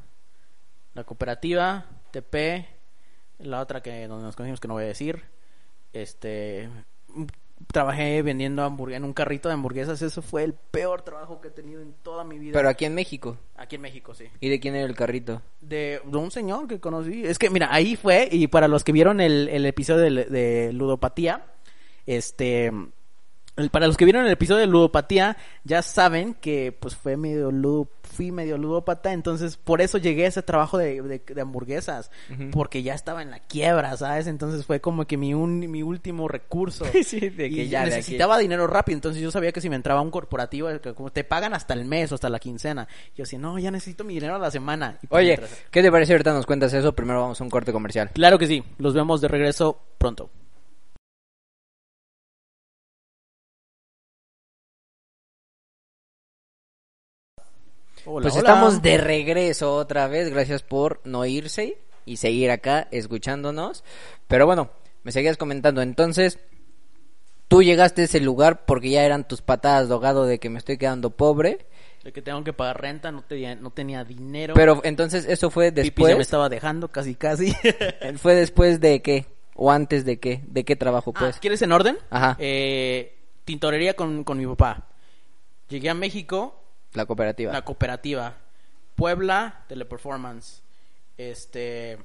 [0.93, 2.67] la cooperativa, TP,
[3.39, 5.23] la otra que donde nos conocimos que no voy a decir,
[5.93, 6.69] este,
[7.67, 11.51] trabajé vendiendo hamburguesas en un carrito de hamburguesas, eso fue el peor trabajo que he
[11.51, 12.53] tenido en toda mi vida.
[12.53, 13.37] Pero aquí en México.
[13.55, 14.25] Aquí en México, sí.
[14.39, 15.41] ¿Y de quién era el carrito?
[15.61, 17.23] De, de un señor que conocí.
[17.25, 20.73] Es que, mira, ahí fue, y para los que vieron el, el episodio de, de
[20.73, 21.45] Ludopatía,
[22.05, 22.71] este.
[23.69, 27.87] Para los que vieron el episodio de Ludopatía, ya saben que pues fue medio ludo,
[28.03, 32.11] fui medio ludópata, entonces por eso llegué a ese trabajo de, de- de hamburguesas,
[32.51, 34.27] porque ya estaba en la quiebra, ¿sabes?
[34.27, 36.85] Entonces fue como que mi, un, mi último recurso.
[37.03, 39.75] Sí, de y que ya de necesitaba dinero rápido, entonces yo sabía que si me
[39.75, 43.39] entraba un corporativo, como te pagan hasta el mes o hasta la quincena, yo decía,
[43.39, 44.97] no, ya necesito mi dinero a la semana.
[45.01, 45.39] Y pues Oye.
[45.71, 46.93] ¿qué te parece ahorita nos cuentas eso?
[46.93, 48.11] Primero vamos a un corte comercial.
[48.13, 50.29] Claro que sí, los vemos de regreso pronto.
[58.05, 58.39] Hola, pues hola.
[58.49, 60.29] estamos de regreso otra vez.
[60.31, 63.83] Gracias por no irse y seguir acá escuchándonos.
[64.27, 64.71] Pero bueno,
[65.03, 65.81] me seguías comentando.
[65.81, 66.39] Entonces,
[67.47, 70.57] tú llegaste a ese lugar porque ya eran tus patadas de ahogado de que me
[70.59, 71.65] estoy quedando pobre.
[72.03, 74.55] De que tengo que pagar renta, no tenía, no tenía dinero.
[74.55, 76.09] Pero entonces eso fue Pipi después.
[76.09, 77.53] ya me estaba dejando casi casi.
[78.17, 79.27] ¿Fue después de qué?
[79.53, 80.41] ¿O antes de qué?
[80.47, 81.37] ¿De qué trabajo, Ah, pues?
[81.37, 81.97] ¿Quieres en orden?
[82.09, 82.35] Ajá.
[82.39, 84.87] Eh, tintorería con, con mi papá.
[85.69, 86.60] Llegué a México,
[86.93, 87.53] La cooperativa.
[87.53, 88.37] la cooperativa.
[88.95, 90.61] Puebla, Teleperformance.
[91.17, 91.97] Este.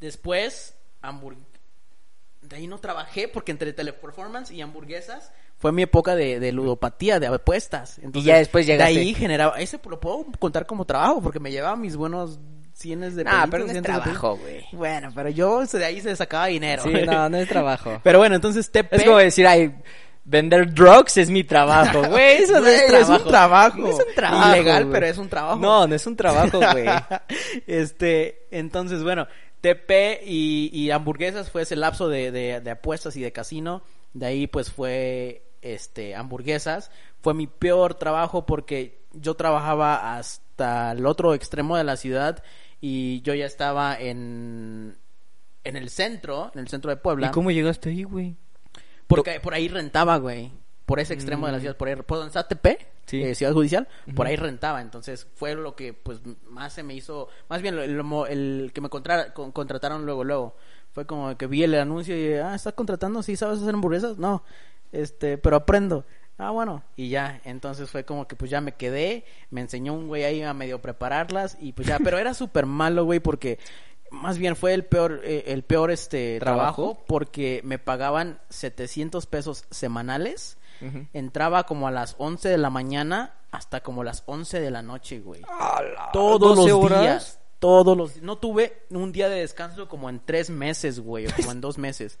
[0.00, 1.38] Después, hamburg...
[2.40, 7.18] De ahí no trabajé porque entre Teleperformance y hamburguesas fue mi época de, de ludopatía,
[7.18, 7.98] de apuestas.
[7.98, 8.94] Entonces, ya después llegaste.
[8.94, 9.58] De ahí generaba.
[9.58, 12.38] Ese lo puedo contar como trabajo porque me llevaba mis buenos
[12.78, 14.64] cienes de Ah, pero no es trabajo, güey.
[14.72, 16.84] Bueno, pero yo de ahí se sacaba dinero.
[16.84, 18.00] Sí, no, no es trabajo.
[18.04, 18.96] Pero bueno, entonces TP.
[18.96, 19.74] Es como decir, ay,
[20.28, 22.42] vender drugs es mi trabajo, güey.
[22.42, 23.12] Eso no es trabajo.
[23.12, 23.78] un trabajo.
[23.78, 24.48] No es un trabajo.
[24.54, 25.58] Ilegal, pero es un trabajo.
[25.58, 26.86] No, no es un trabajo, güey.
[27.66, 29.26] este, entonces, bueno,
[29.60, 33.82] TP y, y hamburguesas fue ese lapso de, de, de apuestas y de casino.
[34.12, 36.90] De ahí, pues, fue, este, hamburguesas.
[37.20, 42.42] Fue mi peor trabajo porque yo trabajaba hasta el otro extremo de la ciudad
[42.80, 44.96] y yo ya estaba en,
[45.64, 47.28] en el centro, en el centro de Puebla.
[47.28, 48.36] ¿Y cómo llegaste ahí, güey?
[49.08, 50.52] Porque por ahí rentaba, güey.
[50.86, 53.22] Por ese extremo de la ciudad, por ahí, por donde está TP, Sí.
[53.22, 54.80] eh, Ciudad Judicial, por ahí rentaba.
[54.80, 58.80] Entonces fue lo que, pues, más se me hizo, más bien el, el- el que
[58.80, 60.56] me contra- con- contrataron luego, luego.
[60.92, 63.22] Fue como que vi el anuncio y, ah, ¿estás contratando?
[63.22, 64.16] ¿Sí sabes hacer hamburguesas?
[64.16, 64.42] No,
[64.92, 66.06] este, pero aprendo.
[66.38, 70.06] Ah, bueno, y ya, entonces fue como que pues ya me quedé, me enseñó un
[70.06, 73.58] güey ahí a medio prepararlas y pues ya, pero era súper malo, güey, porque
[74.10, 76.82] más bien fue el peor, eh, el peor este ¿Trabajo?
[76.82, 80.56] trabajo porque me pagaban 700 pesos semanales.
[81.12, 85.18] Entraba como a las 11 de la mañana hasta como las 11 de la noche,
[85.18, 85.42] güey.
[86.12, 87.00] Todos 12 los horas.
[87.00, 87.38] días.
[87.58, 91.50] Todos los No tuve un día de descanso como en tres meses, güey, o como
[91.50, 92.18] en dos meses.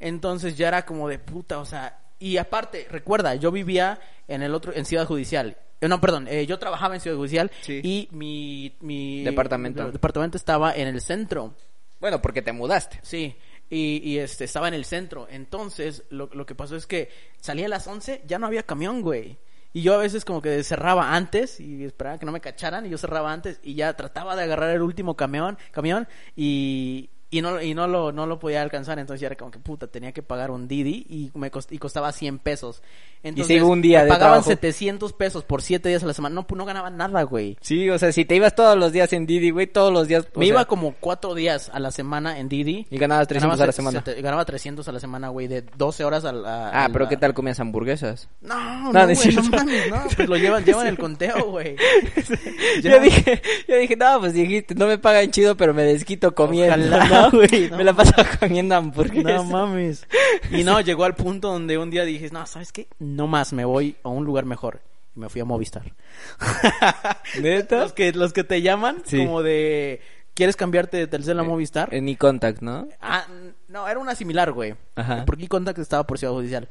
[0.00, 1.98] Entonces ya era como de puta, o sea.
[2.18, 5.58] Y aparte, recuerda, yo vivía en el otro, en Ciudad Judicial.
[5.82, 7.80] Eh, no, perdón, eh, yo trabajaba en Ciudad Judicial Sí.
[7.82, 9.90] y mi, mi Departamento.
[9.90, 11.54] departamento estaba en el centro.
[12.00, 12.98] Bueno, porque te mudaste.
[13.02, 13.34] Sí,
[13.68, 15.26] y, y, este, estaba en el centro.
[15.30, 19.02] Entonces, lo, lo que pasó es que salía a las 11, ya no había camión,
[19.02, 19.38] güey.
[19.72, 22.90] Y yo a veces como que cerraba antes y esperaba que no me cacharan y
[22.90, 27.62] yo cerraba antes y ya trataba de agarrar el último camión, camión y, y no,
[27.62, 28.98] y no lo, no lo podía alcanzar.
[28.98, 31.78] Entonces ya era como que puta, tenía que pagar un Didi y me cost- y
[31.78, 32.82] costaba 100 pesos.
[33.24, 34.48] Entonces, se iba un día de pagaban trabajo.
[34.50, 36.34] 700 pesos por 7 días a la semana.
[36.34, 37.56] No, no ganaba nada, güey.
[37.60, 40.26] Sí, o sea, si te ibas todos los días en Didi, güey, todos los días.
[40.34, 42.86] Me sea, iba como 4 días a la semana en Didi.
[42.90, 44.02] Y ganabas 300 Ganaba a la se- semana.
[44.04, 46.70] se- ganaba 300 a la semana, güey, de 12 horas a la...
[46.70, 48.28] Ah, a pero la- ¿qué tal comías hamburguesas?
[48.40, 51.76] No, No, no, güey, no mames, no, pues lo llevan, llevan el conteo, güey.
[52.82, 56.74] Yo dije, yo dije, no, pues dijiste, no me pagan chido, pero me desquito comiendo,
[56.96, 57.30] Ojalá, ¿no?
[57.30, 57.76] güey, no.
[57.76, 59.24] Me la paso comiendo hamburguesas.
[59.24, 60.06] No mames.
[60.50, 62.88] Y no, llegó al punto donde un día dije, no, ¿sabes qué?
[63.16, 64.80] No más, me voy a un lugar mejor.
[65.14, 65.92] Y me fui a Movistar.
[67.40, 67.80] ¿Neta?
[67.80, 69.18] Los que, los que te llaman Sí.
[69.18, 70.00] como de...
[70.34, 71.92] ¿Quieres cambiarte de Telcel a Movistar?
[71.92, 72.88] En e-contact, ¿no?
[73.02, 73.26] Ah,
[73.68, 74.74] no, era una similar, güey.
[74.96, 75.24] Ajá.
[75.26, 76.68] Porque Contact estaba por Ciudad Judicial.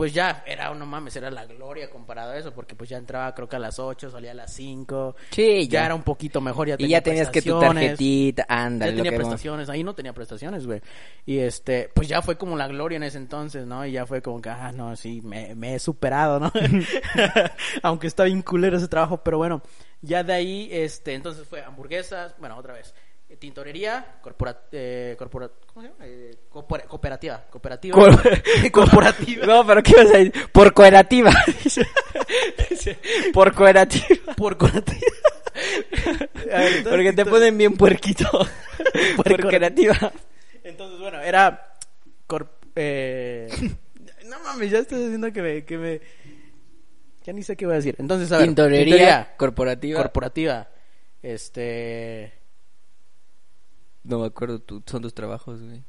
[0.00, 3.34] Pues ya, era, no mames, era la gloria comparado a eso, porque pues ya entraba
[3.34, 5.14] creo que a las 8, salía a las 5.
[5.30, 5.80] Sí, ya.
[5.80, 5.84] ya.
[5.84, 8.92] era un poquito mejor, ya Y tenía ya tenías que tu tarjetita, ándale.
[8.92, 10.80] Ya tenía prestaciones, ahí no tenía prestaciones, güey.
[11.26, 13.84] Y este, pues ya fue como la gloria en ese entonces, ¿no?
[13.84, 16.50] Y ya fue como que, ah, no, sí, me, me he superado, ¿no?
[17.82, 19.60] Aunque está bien culero ese trabajo, pero bueno,
[20.00, 22.94] ya de ahí, este, entonces fue hamburguesas, bueno, otra vez,
[23.38, 26.04] tintorería, corpora, eh, corpora- ¿cómo se llama?
[26.06, 27.96] Eh, coopera- cooperativa, cooperativa.
[28.72, 29.46] Corporativa.
[29.46, 30.32] No, pero ¿qué ibas a decir?
[30.52, 31.30] Por cooperativa.
[33.32, 34.34] Por cooperativa.
[34.36, 35.00] Por cooperativa.
[36.46, 38.24] Ver, Porque te ponen bien puerquito.
[39.16, 40.12] Por cooperativa.
[40.64, 41.76] Entonces, bueno, era.
[42.26, 43.48] cor- eh,
[44.26, 46.00] no mames, ya estoy diciendo que me, que me.
[47.24, 47.96] Ya ni sé qué voy a decir.
[47.98, 48.46] Entonces, a ver.
[48.46, 50.00] Tintorería tintorería corporativa.
[50.02, 50.68] corporativa.
[51.22, 52.32] Este.
[54.04, 55.82] No me acuerdo, son tus trabajos, güey.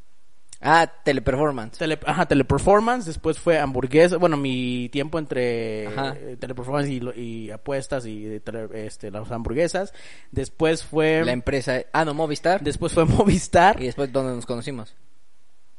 [0.64, 1.80] Ah, teleperformance.
[1.80, 3.08] Tele, ajá, teleperformance.
[3.08, 4.18] Después fue hamburguesa.
[4.18, 6.14] Bueno, mi tiempo entre Ajá.
[6.16, 9.92] eh, teleperformance y, apuestas y tele- este, las hamburguesas.
[10.32, 11.26] Después fue.
[11.26, 11.82] La empresa.
[11.94, 12.62] Ah, no, Movistar.
[12.62, 13.82] Después fue Movistar.
[13.82, 14.96] Y después, ¿dónde nos conocimos?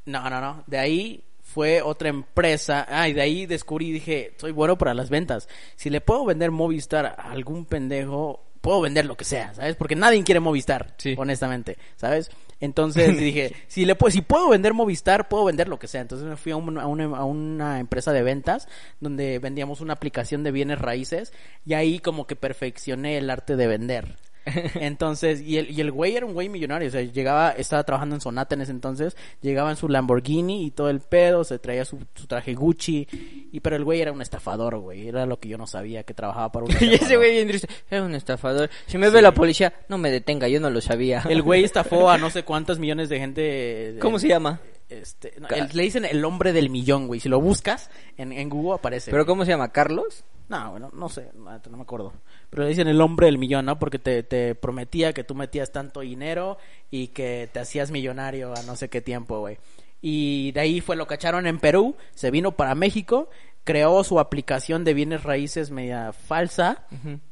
[0.04, 0.64] No, no, no.
[0.66, 2.84] De ahí fue otra empresa.
[2.88, 5.48] Ah, y de ahí descubrí y dije, soy bueno para las ventas.
[5.76, 9.76] Si le puedo vender Movistar a algún pendejo, puedo vender lo que sea, ¿sabes?
[9.76, 11.14] Porque nadie quiere Movistar, Sí.
[11.18, 12.30] honestamente, ¿sabes?
[12.60, 16.00] Entonces dije, si le puedo, si puedo vender Movistar, puedo vender lo que sea.
[16.00, 18.68] Entonces me fui a, un- a una, a una empresa de ventas
[19.00, 21.32] donde vendíamos una aplicación de bienes raíces
[21.66, 24.16] y ahí como que perfeccioné el arte de vender.
[24.74, 28.14] Entonces, y el, y el güey era un güey millonario, o sea, llegaba, estaba trabajando
[28.16, 31.84] en Sonata en ese entonces, llegaba en su Lamborghini y todo el pedo, se traía
[31.84, 33.06] su, su traje Gucci
[33.52, 35.08] Y pero el güey era un estafador, güey.
[35.08, 37.68] Era lo que yo no sabía, que trabajaba para un Y ese güey bien triste.
[37.90, 38.68] Era un estafador.
[38.86, 41.22] Si me ve la policía, no me detenga, yo no lo sabía.
[41.28, 43.40] El güey estafó a no sé cuántos millones de gente.
[43.42, 44.60] de- ¿Cómo se llama?
[44.88, 47.20] Este, no, Ca- el- le dicen el hombre del millón, güey.
[47.20, 49.10] Si lo buscas en, en Google aparece.
[49.10, 49.70] ¿Pero cómo se llama?
[49.72, 50.24] ¿Carlos?
[50.48, 52.12] No, bueno, no sé, no, no me acuerdo.
[52.52, 53.78] Pero le dicen el hombre del millón, ¿no?
[53.78, 56.58] Porque te, te prometía que tú metías tanto dinero
[56.90, 59.56] y que te hacías millonario a no sé qué tiempo, güey.
[60.02, 63.30] Y de ahí fue, lo cacharon en Perú, se vino para México,
[63.64, 66.84] creó su aplicación de bienes raíces media falsa.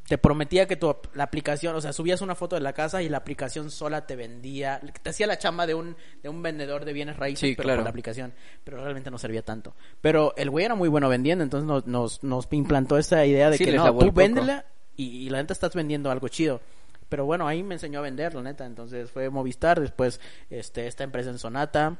[0.09, 3.11] Te prometía que tu, la aplicación, o sea, subías una foto de la casa y
[3.11, 6.95] la aplicación sola te vendía, te hacía la chamba de un, de un vendedor de
[6.95, 7.81] bienes raíces, Sí, pero claro.
[7.81, 8.33] por la aplicación.
[8.65, 9.75] Pero realmente no servía tanto.
[10.01, 13.59] Pero el güey era muy bueno vendiendo, entonces nos, nos, nos implantó esa idea de
[13.59, 14.65] Sí, que no, tú véndela
[14.97, 16.61] y, y la neta estás vendiendo algo chido.
[17.09, 18.65] Pero bueno, ahí me enseñó a vender, la neta.
[18.67, 21.99] Entonces fue Movistar, después este, esta empresa en Sonata.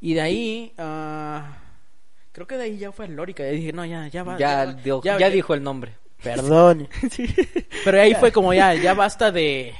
[0.00, 1.56] Y de ahí, ah,
[2.32, 3.46] creo que de ahí ya fue Lórica.
[3.48, 4.36] Y dije, no, ya, ya va.
[4.38, 5.94] Ya, va, dio- ya dijo el nombre.
[6.22, 6.88] Perdón.
[7.84, 9.74] Pero ahí fue como ya, ya basta de,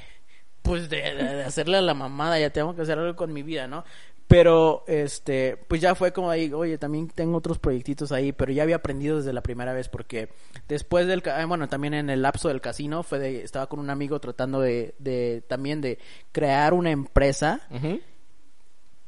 [0.63, 3.43] pues de, de- de hacerle a la mamada, ya tengo que hacer algo con mi
[3.43, 3.85] vida, ¿no?
[4.33, 8.63] Pero, este, pues ya fue como ahí, oye, también tengo otros proyectitos ahí, pero ya
[8.63, 10.31] había aprendido desde la primera vez porque
[10.69, 13.91] después del, ah, bueno, también en el lapso del casino fue de, estaba con un
[13.91, 15.99] amigo tratando de, de, también de
[16.33, 17.61] crear una empresa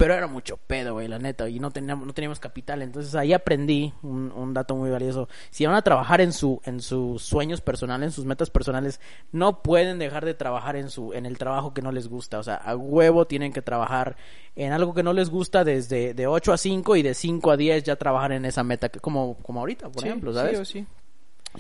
[0.05, 3.33] pero era mucho pedo, güey, la neta, y no teníamos, no teníamos capital, entonces ahí
[3.33, 5.31] aprendí un, un dato muy valioso.
[5.49, 9.01] Si van a trabajar en su, en sus sueños personales, en sus metas personales,
[9.33, 12.43] no pueden dejar de trabajar en su, en el trabajo que no les gusta, o
[12.43, 14.19] sea, a huevo tienen que trabajar
[14.57, 17.57] en algo que no les gusta desde de 8 a 5 y de 5 a
[17.57, 20.69] 10 ya trabajar en esa meta, que como, como ahorita, por ejemplo, ¿sabes?
[20.69, 20.87] Sí, sí.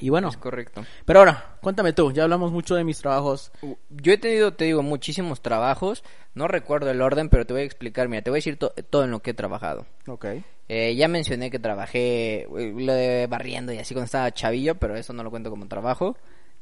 [0.01, 0.85] Y bueno, Es correcto.
[1.05, 3.53] pero ahora, cuéntame tú, ya hablamos mucho de mis trabajos.
[3.91, 6.03] Yo he tenido, te digo, muchísimos trabajos.
[6.35, 8.09] No recuerdo el orden, pero te voy a explicar.
[8.09, 9.87] Mira, te voy a decir to- todo en lo que he trabajado.
[10.09, 10.27] Ok.
[10.69, 15.13] Eh, ya mencioné que trabajé lo de barriendo y así cuando estaba chavillo, pero eso
[15.13, 16.17] no lo cuento como trabajo.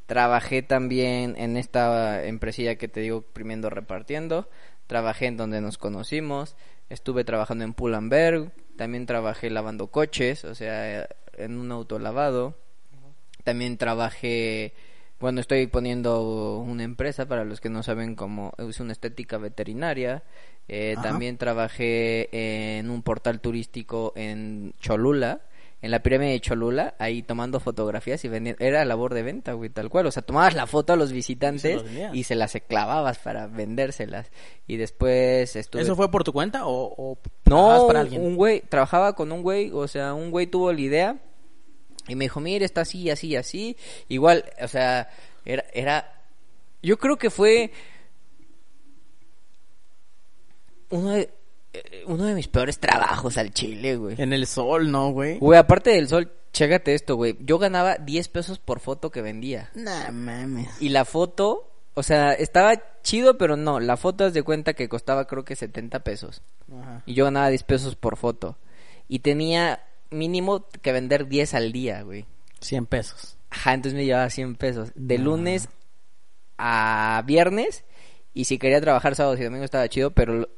[0.06, 4.48] Trabajé también en esta empresilla que te digo, primero repartiendo.
[4.88, 6.56] Trabajé en donde nos conocimos.
[6.90, 8.52] Estuve trabajando en Pull&Bear.
[8.76, 11.08] También trabajé lavando coches, o sea,
[11.38, 12.58] en un autolavado.
[13.44, 14.74] También trabajé,
[15.20, 20.22] bueno, estoy poniendo una empresa para los que no saben cómo es una estética veterinaria.
[20.68, 25.40] Eh, también trabajé en un portal turístico en Cholula,
[25.82, 28.64] en la pirámide de Cholula, ahí tomando fotografías y vendiendo.
[28.64, 30.06] Era labor de venta, güey, tal cual.
[30.06, 31.82] O sea, tomabas la foto a los visitantes
[32.12, 34.30] y se las clavabas para vendérselas.
[34.68, 35.82] Y después estuve.
[35.82, 38.22] ¿Eso fue por tu cuenta o, o trabajabas No, para alguien?
[38.22, 41.16] un güey, trabajaba con un güey, o sea, un güey tuvo la idea
[42.08, 43.76] y me dijo, mire, está así, así, así.
[44.08, 45.08] Igual, o sea,
[45.44, 46.22] era, era,
[46.82, 47.72] yo creo que fue
[50.90, 51.30] uno de,
[51.72, 54.16] eh, uno de mis peores trabajos al chile, güey.
[54.18, 55.38] En el sol, ¿no, güey?
[55.38, 57.36] Güey, aparte del sol, chécate esto, güey.
[57.40, 59.70] Yo ganaba 10 pesos por foto que vendía.
[59.74, 60.68] Nah, mames.
[60.80, 63.80] Y la foto, o sea, estaba chido, pero no.
[63.80, 66.42] La foto, haz de cuenta que costaba creo que 70 pesos.
[66.70, 67.02] Ajá.
[67.06, 68.58] Y yo ganaba 10 pesos por foto.
[69.08, 69.80] Y tenía
[70.12, 72.26] mínimo que vender 10 al día, güey.
[72.60, 73.36] 100 pesos.
[73.50, 74.90] Ajá, entonces me llevaba 100 pesos.
[74.94, 75.68] De lunes
[76.58, 77.84] a viernes.
[78.34, 80.48] Y si quería trabajar sábados y domingos estaba chido, pero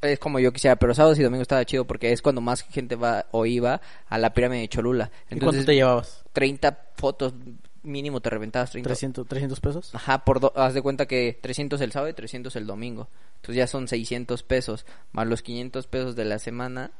[0.00, 0.76] es como yo quisiera.
[0.76, 4.18] Pero sábados y domingos estaba chido porque es cuando más gente va o iba a
[4.18, 5.10] la pirámide de Cholula.
[5.30, 6.24] ¿Y Entonces, cuánto te llevabas?
[6.32, 7.34] 30 fotos
[7.82, 8.88] mínimo te reventabas 30.
[8.88, 9.94] 300, 300 pesos.
[9.94, 13.08] Ajá, por do- haz de cuenta que 300 el sábado y 300 el domingo.
[13.36, 16.92] Entonces ya son 600 pesos, más los 500 pesos de la semana.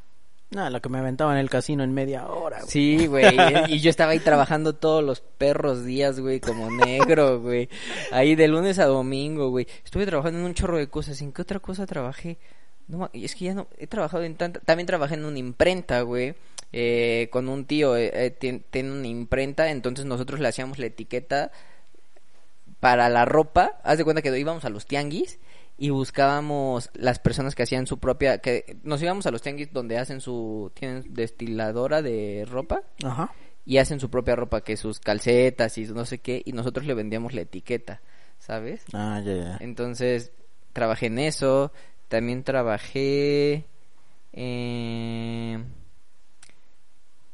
[0.50, 2.70] Nada, lo que me aventaba en el casino en media hora, güey.
[2.70, 3.36] Sí, güey.
[3.68, 7.68] y yo estaba ahí trabajando todos los perros días, güey, como negro, güey.
[8.12, 9.66] Ahí de lunes a domingo, güey.
[9.84, 11.20] Estuve trabajando en un chorro de cosas.
[11.22, 12.38] ¿En qué otra cosa trabajé?
[12.86, 16.34] No, es que ya no, he trabajado en tanta, también trabajé en una imprenta, güey,
[16.70, 20.86] eh, con un tío, eh, eh, tien- tiene una imprenta, entonces nosotros le hacíamos la
[20.86, 21.50] etiqueta
[22.80, 25.38] para la ropa, haz de cuenta que íbamos a los tianguis
[25.76, 29.98] y buscábamos las personas que hacían su propia, que nos íbamos a los tianguis donde
[29.98, 33.32] hacen su, tienen destiladora de ropa Ajá.
[33.66, 36.94] y hacen su propia ropa, que sus calcetas y no sé qué, y nosotros le
[36.94, 38.00] vendíamos la etiqueta,
[38.38, 38.84] ¿sabes?
[38.92, 39.56] Ah, ya, ya.
[39.60, 40.30] Entonces,
[40.72, 41.72] trabajé en eso,
[42.08, 43.64] también trabajé...
[44.32, 45.64] eh,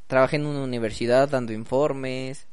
[0.06, 2.46] trabajé en una universidad dando informes,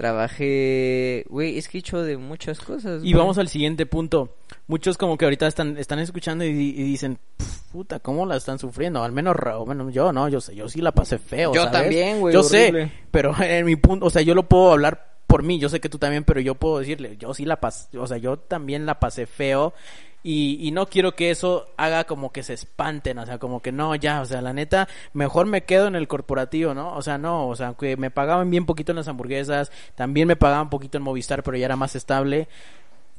[0.00, 1.24] trabajé...
[1.28, 3.02] Güey, es que he hecho de muchas cosas.
[3.04, 4.36] Y vamos al siguiente punto.
[4.66, 8.36] Muchos como que ahorita están, están escuchando y, di- y dicen, "Pf, puta, ¿cómo la
[8.36, 9.02] están sufriendo?
[9.02, 10.28] Al menos, ra- o menos yo, ¿no?
[10.28, 11.80] Yo sé, yo sí la pasé feo, Yo ¿sabes?
[11.82, 12.86] también, güey, Yo horrible.
[12.86, 15.80] sé, pero en mi punto, o sea, yo lo puedo hablar por mí, yo sé
[15.80, 18.86] que tú también, pero yo puedo decirle, yo sí la pasé, o sea, yo también
[18.86, 19.74] la pasé feo
[20.22, 23.72] y, y no quiero que eso haga como que se espanten, o sea, como que
[23.72, 26.94] no, ya, o sea, la neta, mejor me quedo en el corporativo, ¿no?
[26.94, 30.36] O sea, no, o sea, aunque me pagaban bien poquito en las hamburguesas, también me
[30.36, 32.48] pagaban poquito en Movistar, pero ya era más estable.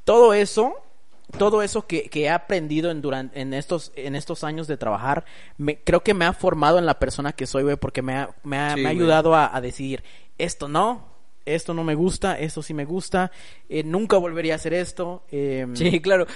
[0.03, 0.75] Todo eso
[1.37, 5.23] todo eso que, que he aprendido en, durante, en, estos, en estos años de trabajar,
[5.57, 8.29] me, creo que me ha formado en la persona que soy, güey, porque me ha,
[8.43, 10.03] me ha, Sí, me ha ayudado a, a decidir,
[10.37, 11.05] esto no,
[11.45, 13.31] esto no me gusta, esto sí me gusta,
[13.69, 15.23] eh, nunca volvería a hacer esto.
[15.31, 16.27] eh, Sí, claro.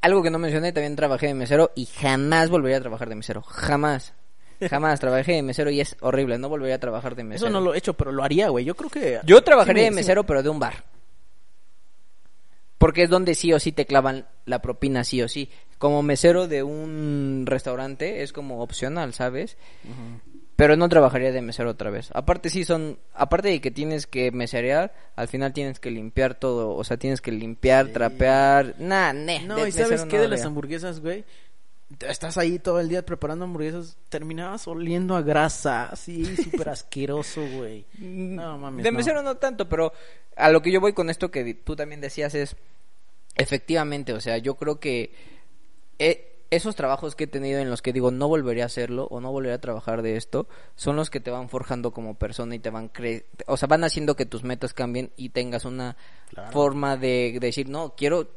[0.00, 3.42] Algo que no mencioné, también trabajé de mesero y jamás volvería a trabajar de mesero.
[3.42, 4.14] Jamás.
[4.68, 6.38] Jamás trabajé de mesero y es horrible.
[6.38, 7.46] No volvería a trabajar de mesero.
[7.46, 8.64] Eso no lo he hecho, pero lo haría, güey.
[8.64, 9.20] Yo creo que...
[9.24, 10.84] Yo trabajaría Sí de mesero, pero de un bar.
[12.78, 15.50] Porque es donde sí o sí te clavan la propina, sí o sí.
[15.78, 19.56] Como mesero de un restaurante es como opcional, ¿sabes?
[20.56, 22.08] Pero no trabajaría de mesero otra vez.
[22.14, 26.74] Aparte sí son, aparte de que tienes que meserear, al final tienes que limpiar todo,
[26.74, 30.44] o sea, tienes que limpiar, trapear, nah, ne, No, y ¿sabes qué no de las
[30.46, 31.24] hamburguesas, güey?
[32.00, 37.84] Estás ahí todo el día preparando hamburguesas, terminabas oliendo a grasa, así, súper asqueroso, güey.
[37.98, 39.92] No, mames, De mesero no tanto, pero
[40.36, 42.56] a lo que yo voy con esto que tú también decías es,
[43.36, 45.12] efectivamente, o sea, yo creo que
[45.98, 49.20] eh, esos trabajos que he tenido en los que digo no volvería a hacerlo o
[49.20, 52.58] no volvería a trabajar de esto, son los que te van forjando como persona y
[52.58, 55.96] te van cre o sea, van haciendo que tus metas cambien y tengas una
[56.30, 56.50] Claro.
[56.52, 58.28] forma de decir, no, quiero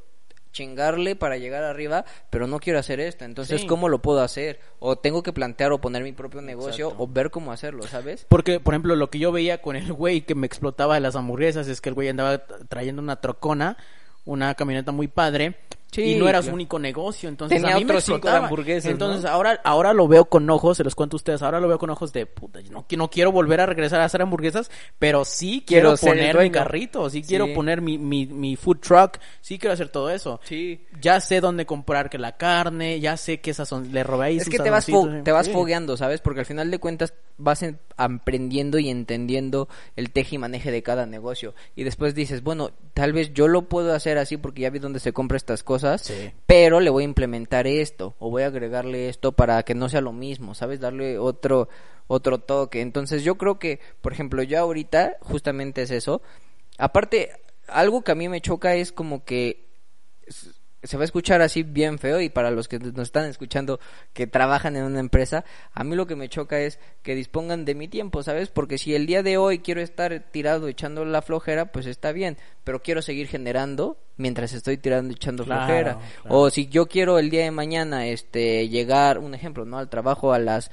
[0.52, 3.24] chingarle para llegar arriba, pero no quiero hacer esto.
[3.24, 3.68] Entonces, Sí.
[3.68, 4.60] ¿cómo lo puedo hacer?
[4.80, 7.04] O tengo que plantear o poner mi propio negocio Exacto.
[7.04, 8.26] o ver cómo hacerlo, ¿sabes?
[8.28, 11.16] Porque, por ejemplo, lo que yo veía con el güey que me explotaba de las
[11.16, 13.78] hamburguesas es que el güey andaba trayendo una trocona,
[14.26, 15.56] una camioneta muy padre,
[15.92, 17.30] Sí, y no era su único negocio.
[17.30, 19.30] Entonces, Tenía a mí me otros cinco hamburguesas, Entonces, ¿no?
[19.30, 21.90] ahora, ahora lo veo con ojos, se los cuento a ustedes, ahora lo veo con
[21.90, 22.60] ojos de puta.
[22.70, 24.70] No, no quiero volver a regresar a hacer hamburguesas,
[25.00, 27.28] pero sí quiero, poner mi carrito, sí, Sí.
[27.30, 30.40] quiero poner mi, mi, mi food truck, sí quiero hacer todo eso.
[30.44, 30.86] Sí.
[31.02, 34.38] Ya sé dónde comprar que la carne, ya sé que esas son, le robé ahí
[34.38, 36.22] Es que te vas, te vas fogueando, ¿sabes?
[36.22, 40.84] Porque al final de cuentas vas en- aprendiendo y entendiendo el teje y maneje de
[40.84, 41.56] cada negocio.
[41.76, 45.00] Y después dices, bueno, tal vez yo lo puedo hacer así porque ya vi dónde
[45.00, 46.32] se compra estas cosas, Sí.
[46.46, 50.02] pero le voy a implementar esto o voy a agregarle esto para que no sea
[50.02, 50.80] lo mismo, ¿sabes?
[50.80, 51.68] Darle otro
[52.12, 52.82] otro toque.
[52.82, 56.22] Entonces yo creo que, por ejemplo, yo ahorita justamente es eso.
[56.78, 57.32] Aparte,
[57.68, 59.68] algo que a mí me choca es como que
[60.82, 63.80] se va a escuchar así bien feo y para los que nos están escuchando
[64.14, 67.76] que trabajan en una empresa, a mí lo que me choca es que dispongan de
[67.76, 68.50] mi tiempo, ¿sabes?
[68.50, 72.38] Porque si el día de hoy quiero estar tirado echando la flojera, pues está bien,
[72.64, 75.94] pero quiero seguir generando mientras estoy tirando echando Claro, flojera.
[76.22, 76.38] claro.
[76.38, 79.78] O si yo quiero el día de mañana este llegar, un ejemplo, ¿no?
[79.80, 80.72] al trabajo a las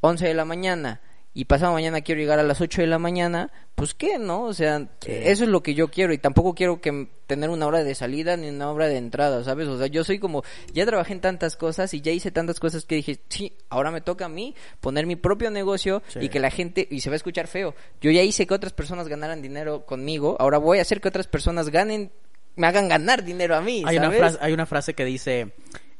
[0.00, 1.00] 11 de la mañana
[1.38, 4.42] y pasado mañana quiero llegar a las 8 de la mañana, pues qué, ¿no?
[4.42, 7.84] O sea, eso es lo que yo quiero y tampoco quiero que tener una hora
[7.84, 9.68] de salida ni una hora de entrada, ¿sabes?
[9.68, 12.84] O sea, yo soy como, ya trabajé en tantas cosas y ya hice tantas cosas
[12.84, 16.18] que dije, sí, ahora me toca a mí poner mi propio negocio Sí.
[16.22, 18.72] y que la gente, y se va a escuchar feo, yo ya hice que otras
[18.72, 22.10] personas ganaran dinero conmigo, ahora voy a hacer que otras personas ganen,
[22.56, 25.52] me hagan ganar dinero a mí, Hay una, frase, hay una frase que dice,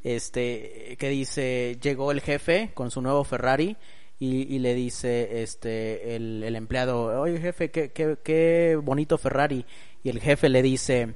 [0.03, 3.76] este, que dice, llegó el jefe con su nuevo Ferrari
[4.18, 9.64] y, y le dice, este, el, el empleado, oye jefe, qué, qué, qué bonito Ferrari.
[10.02, 11.14] Y el jefe le dice,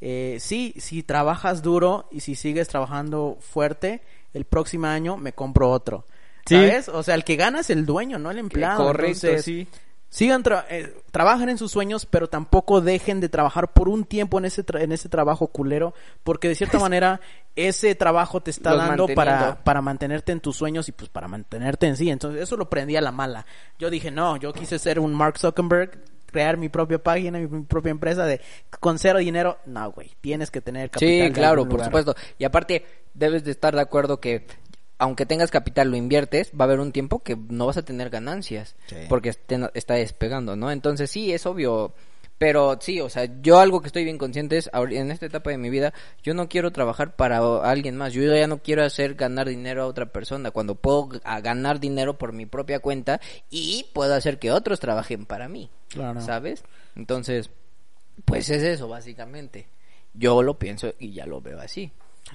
[0.00, 4.02] eh, sí, si trabajas duro y si sigues trabajando fuerte,
[4.34, 6.06] el próximo año me compro otro.
[6.46, 6.54] Sí.
[6.54, 6.88] ¿Sabes?
[6.88, 8.84] O sea, el que gana es el dueño, no el empleado.
[8.84, 9.66] Correcto, Entonces, sí.
[10.16, 14.38] Sigan, tra- eh, trabajen en sus sueños, pero tampoco dejen de trabajar por un tiempo
[14.38, 15.92] en ese, tra- en ese trabajo culero,
[16.24, 17.20] porque de cierta manera
[17.54, 21.28] ese trabajo te está Los dando para, para mantenerte en tus sueños y pues para
[21.28, 22.08] mantenerte en sí.
[22.08, 23.44] Entonces eso lo prendí a la mala.
[23.78, 27.90] Yo dije, no, yo quise ser un Mark Zuckerberg, crear mi propia página, mi, propia
[27.90, 28.40] empresa de
[28.80, 29.58] con cero dinero.
[29.66, 31.26] No, güey, tienes que tener capital.
[31.26, 32.14] Sí, claro, por supuesto.
[32.38, 34.46] Y aparte, debes de estar de acuerdo que
[34.98, 38.10] aunque tengas capital, lo inviertes, va a haber un tiempo que no vas a tener
[38.10, 38.76] ganancias.
[38.86, 38.96] Sí.
[39.08, 40.70] Porque este- está despegando, ¿no?
[40.70, 41.94] Entonces sí, es obvio.
[42.38, 45.56] Pero sí, o sea, yo algo que estoy bien consciente es, en esta etapa de
[45.56, 48.12] mi vida, yo no quiero trabajar para alguien más.
[48.12, 50.50] Yo ya no quiero hacer ganar dinero a otra persona.
[50.50, 51.08] Cuando puedo
[51.42, 55.70] ganar dinero por mi propia cuenta y puedo hacer que otros trabajen para mí.
[55.88, 56.20] Claro.
[56.20, 56.62] ¿Sabes?
[56.94, 57.48] Entonces,
[58.26, 59.66] pues es eso, básicamente.
[60.12, 61.90] Yo lo pienso y ya lo veo así.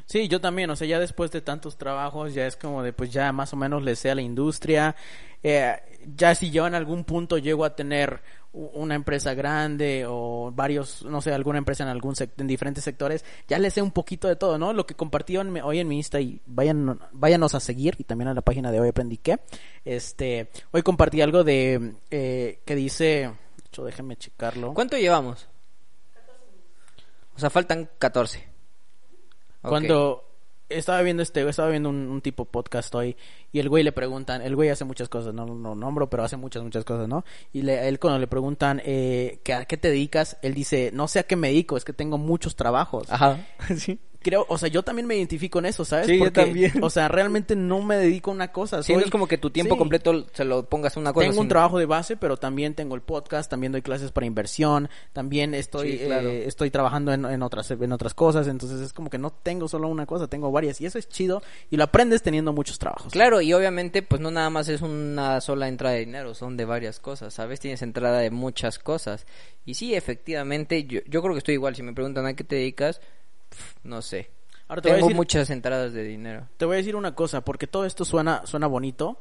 [0.05, 3.11] Sí, yo también, o sea, ya después de tantos trabajos, ya es como de, pues
[3.11, 4.95] ya más o menos le sé a la industria,
[5.43, 5.75] eh,
[6.15, 8.21] ya si yo en algún punto llego a tener
[8.53, 13.57] una empresa grande o varios, no sé, alguna empresa en algún en diferentes sectores, ya
[13.57, 14.73] le sé un poquito de todo, ¿no?
[14.73, 18.33] Lo que compartí hoy en mi Insta y vayan, váyanos a seguir y también a
[18.33, 19.39] la página de hoy aprendí qué,
[19.85, 23.31] este, hoy compartí algo de, eh, que dice,
[23.65, 24.73] hecho, déjenme checarlo.
[24.73, 25.47] ¿Cuánto llevamos?
[27.35, 28.50] O sea, faltan 14.
[29.61, 30.27] Cuando
[30.69, 33.15] estaba viendo este, estaba viendo un, un tipo podcast hoy
[33.51, 36.37] y el güey le preguntan, el güey hace muchas cosas, no no nombro, pero hace
[36.37, 37.25] muchas, muchas cosas, ¿no?
[37.51, 40.37] Y le, a él cuando le preguntan, eh, ¿que ¿a qué te dedicas?
[40.41, 43.11] Él dice, no sé a qué me dedico, es que tengo muchos trabajos.
[43.11, 43.45] Ajá.
[43.77, 43.99] sí.
[44.23, 46.05] Creo, o sea, yo también me identifico en eso, ¿sabes?
[46.05, 46.71] Sí, yo Porque, también.
[46.83, 48.83] O sea, realmente no me dedico a una cosa.
[48.83, 49.79] Sí, soy- no es como que tu tiempo Sí.
[49.79, 51.27] completo se lo pongas a una cosa.
[51.27, 54.89] Tengo un trabajo de base, pero también tengo el podcast, también doy clases para inversión,
[55.11, 56.29] también estoy Sí, claro.
[56.29, 59.67] eh, estoy trabajando en, en otras en otras cosas, entonces es como que no tengo
[59.67, 63.11] solo una cosa, tengo varias y eso es chido y lo aprendes teniendo muchos trabajos.
[63.11, 66.65] Claro, y obviamente, pues no nada más es una sola entrada de dinero, son de
[66.65, 67.59] varias cosas, ¿sabes?
[67.59, 69.25] Tienes entrada de muchas cosas.
[69.65, 71.75] Y sí, efectivamente, yo, yo creo que estoy igual.
[71.75, 73.01] Si me preguntan a qué te dedicas,
[73.83, 74.29] no sé.
[74.67, 76.47] Ahora te voy, a Tengo decir, muchas entradas de dinero.
[76.57, 79.19] te voy a decir una cosa, porque todo esto suena suena bonito,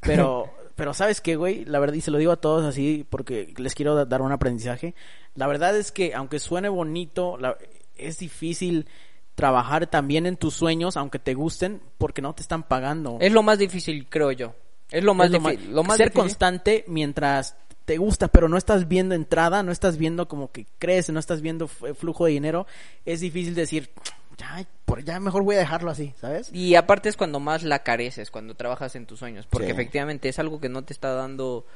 [0.00, 3.52] pero pero sabes qué, güey, la verdad y se lo digo a todos así porque
[3.56, 4.94] les quiero da- dar un aprendizaje.
[5.34, 7.56] La verdad es que aunque suene bonito, la-
[7.96, 8.86] es difícil
[9.34, 13.18] trabajar también en tus sueños aunque te gusten porque no te están pagando.
[13.20, 14.54] Es lo más difícil, creo yo.
[14.90, 15.68] Es lo más Es lo difícil.
[15.70, 19.72] ma- Lo más ser difícil- constante mientras te gusta, pero no estás viendo entrada, no
[19.72, 22.66] estás viendo como que crece, no estás viendo f- flujo de dinero,
[23.04, 23.90] es difícil decir,
[24.38, 26.50] ya, por, ya mejor voy a dejarlo así, ¿sabes?
[26.52, 29.72] Y aparte es cuando más la careces, cuando trabajas en tus sueños, porque Sí.
[29.72, 31.66] efectivamente es algo que no te está dando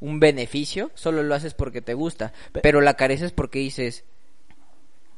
[0.00, 4.04] un beneficio, solo lo haces porque te gusta, Pe- pero la careces porque dices,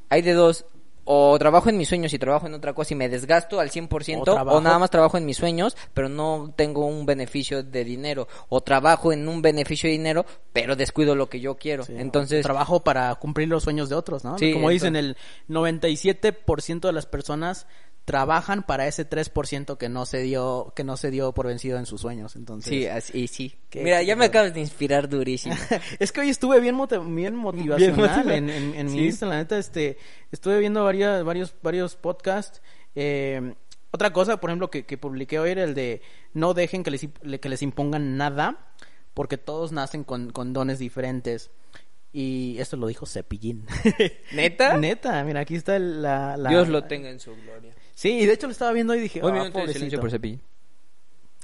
[0.08, 0.66] hay de dos,
[1.04, 4.28] o trabajo en mis sueños y trabajo en otra cosa y me desgasto al 100%,
[4.28, 8.28] O o, nada más trabajo en mis sueños, pero no tengo un beneficio de dinero,
[8.48, 11.84] o trabajo en un beneficio de dinero, pero descuido lo que yo quiero.
[11.84, 14.38] Sí, Entonces, trabajo para cumplir los sueños de otros, ¿no?
[14.38, 15.16] Sí, Como dicen, el
[15.48, 17.66] 97% de las personas
[18.04, 21.86] trabajan para ese 3% que no se dio que no se dio por vencido en
[21.86, 23.54] sus sueños, entonces sí, así, sí.
[23.74, 25.54] Mira, ya me acabas de inspirar durísimo.
[26.00, 26.76] es que hoy estuve bien,
[27.14, 29.04] bien motivacional motiva- en, en, en mi.
[29.06, 29.98] Insta, la neta, este,
[30.32, 32.60] estuve viendo varias, varios, varios podcasts.
[32.94, 33.54] eh,
[33.94, 36.00] otra cosa, por ejemplo, que, que publiqué hoy era el de
[36.32, 37.06] no dejen que les,
[37.40, 38.72] que les impongan nada,
[39.12, 41.50] porque todos nacen con, con dones diferentes.
[42.10, 43.66] Y esto lo dijo Cepillín.
[44.32, 44.76] ¿Neta?
[44.78, 47.74] Neta, mira, aquí está la, la- Dios lo tenga en su gloria.
[48.02, 49.74] Sí, y de hecho lo estaba viendo y dije, Un ah, minuto de pobrecito.
[49.74, 50.40] silencio por Cepillín.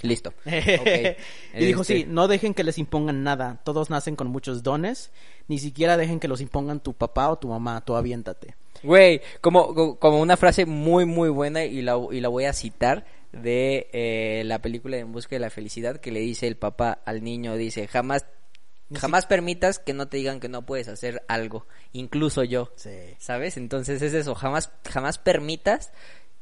[0.02, 0.32] Listo.
[0.44, 3.60] y dijo, Este, sí, no dejen que les impongan nada.
[3.64, 5.10] Todos nacen con muchos dones.
[5.48, 7.84] Ni siquiera dejen que los impongan tu papá o tu mamá.
[7.84, 8.56] Tú aviéntate.
[8.82, 12.52] Güey, como, co- como una frase muy, muy buena y la, y la voy a
[12.52, 17.00] citar de eh, la película En Busca de la Felicidad que le dice el papá
[17.04, 18.24] al niño, dice, jamás,
[18.88, 22.70] Ni jamás permitas que no te digan que no puedes hacer algo, incluso yo.
[22.76, 22.90] Sí.
[23.18, 23.56] ¿Sabes?
[23.56, 25.92] Entonces es eso, jamás, jamás permitas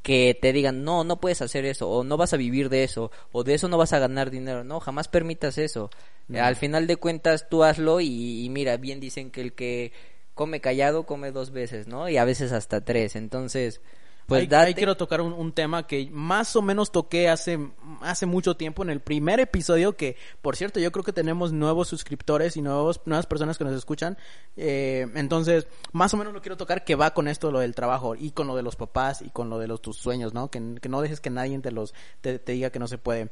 [0.07, 3.11] que te digan, no, no puedes hacer eso, o no vas a vivir de eso,
[3.33, 5.91] o de eso no vas a ganar dinero, no, jamás permitas eso.
[6.29, 6.45] No.
[6.45, 9.93] Al final de cuentas tú hazlo y, y mira, bien dicen que el que
[10.33, 12.09] come callado come dos veces, ¿no?
[12.09, 13.81] Y a veces hasta tres, entonces,
[14.27, 14.66] pues ahí, date.
[14.66, 17.59] ahí quiero tocar un, un tema que más o menos toqué hace,
[18.01, 21.89] hace mucho tiempo en el primer episodio que, por cierto, yo creo que tenemos nuevos
[21.89, 24.18] suscriptores y nuevos, nuevas personas que nos escuchan.
[24.57, 28.14] Eh, entonces, más o menos lo quiero tocar que va con esto, lo del trabajo
[28.16, 30.51] y con lo de los papás y con lo de los tus sueños, ¿no?
[30.51, 33.31] Que, que no dejes que nadie te, los, te, te diga que no se puede.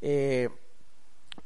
[0.00, 0.48] Eh,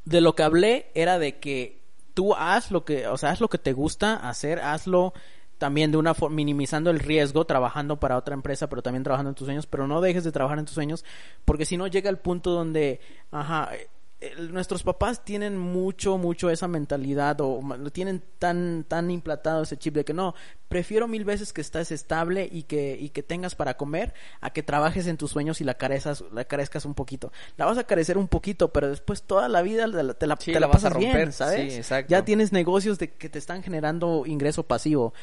[0.04, 1.82] de lo que hablé era de que
[2.14, 5.14] tú haz lo que, o sea, haz lo que te gusta hacer, hazlo
[5.62, 9.36] también de una forma minimizando el riesgo trabajando para otra empresa, pero también trabajando en
[9.36, 11.04] tus sueños, pero no dejes de trabajar en tus sueños,
[11.44, 12.98] porque si no llega el punto donde,
[13.30, 13.86] ajá, eh,
[14.18, 19.76] el- nuestros papás tienen mucho, mucho esa mentalidad o lo tienen tan, tan implantado ese
[19.76, 20.34] chip de que no,
[20.68, 24.62] prefiero mil veces que estés estable y que, y que tengas para comer a que
[24.64, 27.30] trabajes en tus sueños y la carezas, la carezcas un poquito.
[27.56, 30.36] La vas a carecer un poquito, pero después toda la vida te la, te la,
[30.40, 31.32] Sí, te la la vas a bien, romper.
[31.32, 31.72] ¿sabes?
[31.72, 32.10] Sí, exacto.
[32.10, 35.14] Ya tienes negocios de que te están generando ingreso pasivo.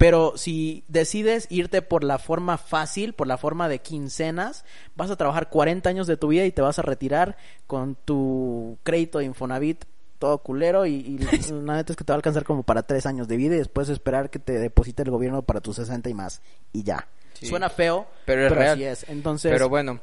[0.00, 4.64] Pero si decides irte por la forma fácil, por la forma de quincenas,
[4.96, 7.36] vas a trabajar 40 años de tu vida y te vas a retirar
[7.66, 9.84] con tu crédito de Infonavit
[10.18, 11.18] todo culero y, y
[11.52, 13.58] la neta es que te va a alcanzar como para 3 años de vida y
[13.58, 16.40] después esperar que te deposite el gobierno para tus 60 y más
[16.72, 17.06] y ya.
[17.34, 17.44] Sí.
[17.44, 18.72] Suena feo, Pero es real.
[18.72, 19.06] así es.
[19.06, 20.00] Entonces, Pero bueno,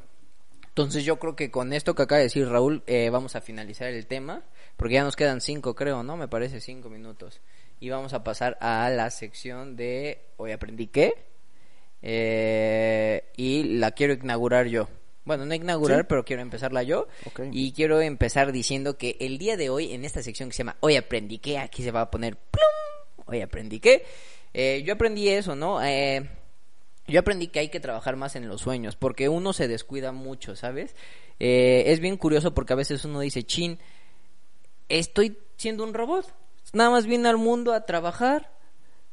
[0.68, 3.88] entonces yo creo que con esto que acaba de decir Raúl, eh, vamos a finalizar
[3.88, 4.44] el tema,
[4.76, 6.16] porque ya nos quedan cinco, creo, ¿no?
[6.16, 7.40] Me parece cinco minutos.
[7.80, 11.14] Y vamos a pasar a la sección de Hoy aprendí qué.
[12.02, 14.88] Eh, y la quiero inaugurar yo.
[15.24, 16.06] Bueno, no inaugurar, ¿Sí?
[16.08, 17.06] pero quiero empezarla yo.
[17.52, 20.76] Y quiero empezar diciendo que el día de hoy, en esta sección que se llama
[20.80, 24.04] Hoy aprendí qué, aquí se va a poner plum, Hoy aprendí qué.
[24.54, 25.84] Eh, yo aprendí eso, ¿no?
[25.84, 26.30] Eh,
[27.06, 30.56] yo aprendí que hay que trabajar más en los sueños, porque uno se descuida mucho,
[30.56, 30.96] ¿sabes?
[31.38, 33.78] Es bien curioso porque a veces uno dice, chin,
[34.88, 36.34] estoy siendo un robot.
[36.72, 38.50] Nada más vine al mundo a trabajar,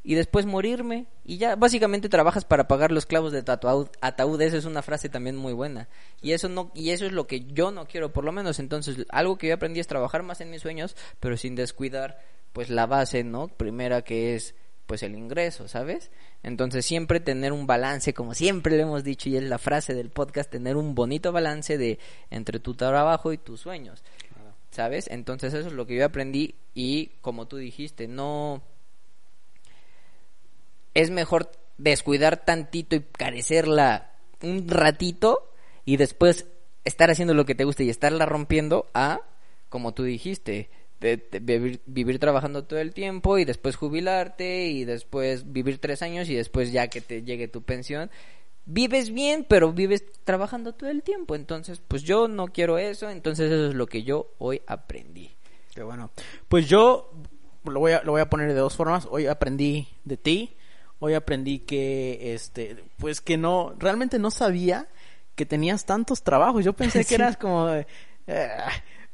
[0.06, 4.58] y después morirme y ya básicamente trabajas para pagar los clavos de tu ataúd, esa
[4.58, 5.90] es una frase también muy buena.
[6.22, 8.60] Y eso no y eso es lo que yo no quiero por lo menos.
[8.60, 12.20] Entonces algo que yo aprendí es trabajar más en mis sueños pero sin descuidar
[12.54, 14.54] pues la base no primera que es
[14.86, 16.12] pues el ingreso sabes
[16.44, 20.12] entonces siempre tener un balance como siempre le hemos dicho y es la frase del
[20.12, 21.98] podcast tener un bonito balance de
[22.30, 24.04] entre tu trabajo y tus sueños
[24.76, 25.08] ¿sabes?
[25.10, 28.62] Entonces eso es lo que yo aprendí y como tú dijiste, no
[30.94, 34.12] es mejor descuidar tantito y carecerla
[34.42, 35.52] un ratito
[35.86, 36.46] y después
[36.84, 39.22] estar haciendo lo que te gusta y estarla rompiendo a,
[39.70, 40.70] como tú dijiste,
[41.00, 46.36] vivir, vivir, trabajando todo el tiempo y después jubilarte y después vivir tres años y
[46.36, 48.12] después ya que te llegue tu pensión.
[48.66, 51.36] Vives bien, pero vives trabajando todo el tiempo.
[51.36, 53.10] Entonces, pues yo no quiero eso.
[53.10, 55.36] Entonces, eso es lo que yo hoy aprendí.
[55.74, 56.12] Qué bueno.
[56.48, 57.12] Pues yo
[57.64, 59.08] lo voy a, lo voy a poner de dos formas.
[59.10, 60.56] Hoy aprendí de ti
[61.00, 64.88] Hoy aprendí que, este, pues que no, realmente no sabía
[65.36, 66.64] que tenías tantos trabajos.
[66.64, 67.86] Yo pensé que eras como, eh,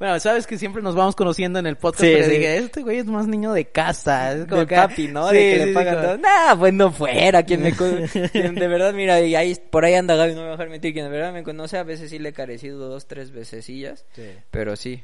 [0.01, 3.05] bueno, sabes que siempre nos vamos conociendo en el podcast, pero dije, este güey es
[3.05, 5.27] más niño de casa, es como de papi, ¿no?
[5.27, 6.17] de que le pagan todo.
[6.17, 7.71] Nah, pues no fuera, quien me
[8.31, 10.69] quien de verdad, mira, y ahí, por ahí anda Gaby, no me voy a dejar
[10.69, 14.07] mentir, quien de verdad me conoce, a veces sí le he carecido dos, tres vececillas,
[14.49, 15.03] pero sí.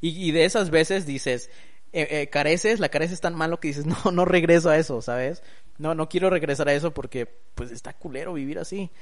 [0.00, 1.50] Y, y de esas veces dices,
[1.92, 5.42] eh, eh, careces, la careces tan malo que dices, no, no regreso a eso, ¿sabes?
[5.78, 8.92] No, no quiero regresar a eso porque, pues, está culero vivir así.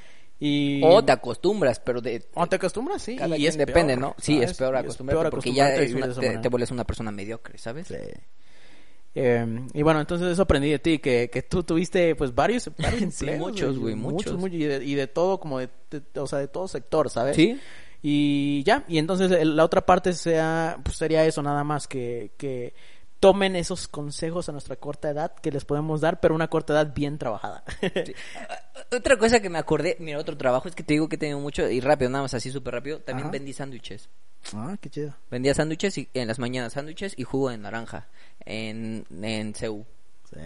[0.40, 0.80] Y...
[0.82, 2.26] O te acostumbras, pero de...
[2.34, 3.18] O te acostumbras, sí.
[3.36, 4.16] y es depende, ¿no?
[4.18, 7.88] Sí, es peor acostumbrarte porque ya te, vuelves una persona mediocre, ¿sabes?
[7.88, 7.94] Sí.
[9.14, 13.14] Eh, y bueno, entonces eso aprendí de ti, que, que tú tuviste pues varios, varios
[13.14, 14.38] sí, muchos, güey, muchos.
[14.38, 14.56] muchos.
[14.56, 15.68] y, de, y, de, todo, como de,
[16.14, 17.36] o sea, de todo sector, ¿sabes?
[17.36, 17.60] Sí.
[18.02, 22.72] Y ya, y entonces la otra parte sea, pues sería eso nada más, que, que
[23.20, 26.92] tomen esos consejos a nuestra corta edad que les podemos dar, pero una corta edad
[26.92, 27.62] bien trabajada.
[28.92, 31.38] Otra cosa que me acordé, mira, otro trabajo es que te digo que he tenido
[31.38, 34.08] mucho, y rápido, nada más así súper rápido, también vendí sándwiches.
[34.54, 35.14] Ah, qué chido.
[35.30, 38.08] Vendía sándwiches y, en las mañanas, sándwiches y jugo de naranja
[38.40, 39.84] en, en CEU.
[40.32, 40.40] Sí.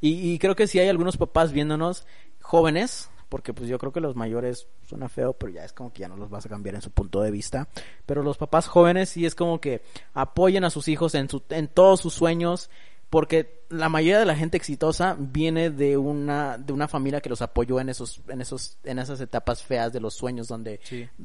[0.00, 2.06] Y, y creo que si hay algunos papás viéndonos
[2.40, 6.00] jóvenes porque pues yo creo que los mayores suena feo, pero ya es como que
[6.00, 7.68] ya no los vas a cambiar en su punto de vista.
[8.04, 9.82] Pero los papás jóvenes sí es como que
[10.14, 12.70] apoyen a sus hijos en, su, en todos sus sueños,
[13.10, 17.42] porque la mayoría de la gente exitosa viene de una de una familia que los
[17.42, 20.80] apoyó en esos en esos en esas etapas feas de los sueños donde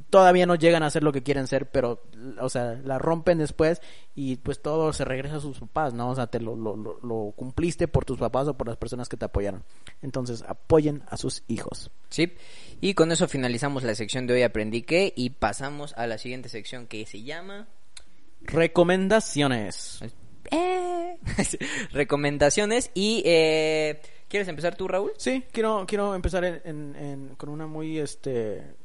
[0.09, 2.01] todavía no llegan a ser lo que quieren ser pero
[2.39, 3.81] o sea la rompen después
[4.15, 7.33] y pues todo se regresa a sus papás no o sea te lo, lo, lo,
[7.35, 9.63] cumpliste por tus papás o por las personas que te apoyaron.
[10.01, 11.91] Entonces apoyen a sus hijos.
[12.09, 12.33] Sí.
[12.79, 16.49] Y con eso finalizamos la sección de hoy aprendí que y pasamos a la siguiente
[16.49, 17.67] sección que se llama
[18.41, 19.99] recomendaciones
[20.51, 21.17] eh.
[21.91, 25.11] recomendaciones y eh, ¿quieres empezar tú, Raúl?
[25.17, 28.75] Sí, quiero quiero empezar en, con una muy este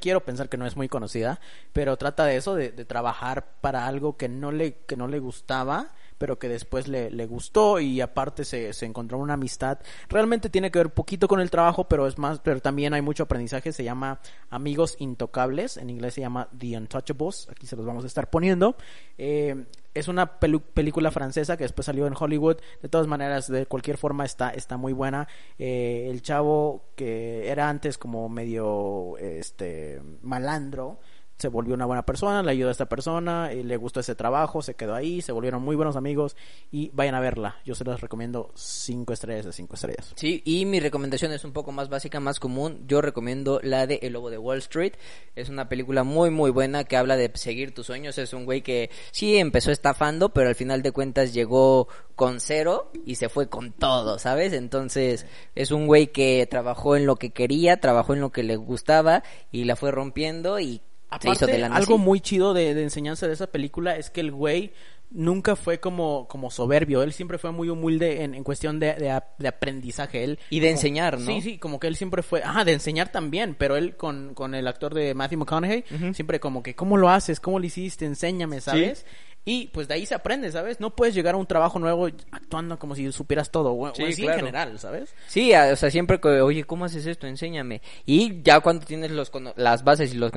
[0.00, 1.40] quiero pensar que no es muy conocida,
[1.72, 5.92] pero trata de eso, de, trabajar para algo que no le, que no le gustaba
[6.22, 9.80] pero que después le, le gustó y aparte se, se, encontró una amistad.
[10.08, 13.24] Realmente tiene que ver poquito con el trabajo, pero es más, pero también hay mucho
[13.24, 13.72] aprendizaje.
[13.72, 17.48] Se llama Amigos Intocables, en inglés se llama The Untouchables.
[17.50, 18.76] Aquí se los vamos a estar poniendo.
[19.18, 19.64] Eh,
[19.94, 22.56] es una película francesa que después salió en Hollywood.
[22.80, 25.28] De todas maneras, de cualquier forma está, está muy buena.
[25.58, 31.00] Eh, el chavo que era antes como medio este malandro
[31.42, 34.62] se volvió una buena persona, le ayudó a esta persona, y le gustó ese trabajo,
[34.62, 36.36] se quedó ahí, se volvieron muy buenos amigos
[36.70, 37.56] y vayan a verla.
[37.64, 40.12] Yo se los recomiendo cinco estrellas de cinco estrellas.
[40.14, 42.84] Sí, y mi recomendación es un poco más básica, más común.
[42.86, 44.92] Yo recomiendo la de El Lobo de Wall Street.
[45.34, 48.16] Es una película muy, muy buena que habla de seguir tus sueños.
[48.18, 52.92] Es un güey que sí empezó estafando, pero al final de cuentas llegó con cero
[53.04, 54.52] y se fue con todo, ¿sabes?
[54.52, 55.26] Entonces
[55.56, 59.24] es un güey que trabajó en lo que quería, trabajó en lo que le gustaba
[59.50, 60.82] y la fue rompiendo y
[61.12, 64.72] Aparte, algo muy chido de, enseñanza de esa película es que el güey
[65.10, 68.94] nunca fue como, como soberbio, él siempre fue muy humilde en, en cuestión de,
[69.38, 70.24] de, aprendizaje.
[70.24, 71.26] Él, y de enseñar, ¿no?
[71.26, 74.54] Sí, sí, como que él siempre fue, ah, de enseñar también, pero él con, con
[74.54, 75.84] el actor de Matthew McConaughey,
[76.14, 77.40] siempre como que, ¿cómo lo haces?
[77.40, 78.06] ¿Cómo lo hiciste?
[78.06, 79.04] Enséñame, ¿sabes?
[79.44, 80.78] Y pues de ahí se aprende, ¿sabes?
[80.78, 84.34] No puedes llegar a un trabajo nuevo actuando como si supieras todo, o, sí, en
[84.34, 85.14] general, ¿sabes?
[85.26, 87.26] Sí, o sea, siempre que, oye, ¿cómo haces esto?
[87.26, 87.82] Enséñame.
[88.06, 90.30] Y ya cuando tienes los las bases y los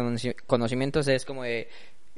[0.48, 1.70] conocimientos es como de,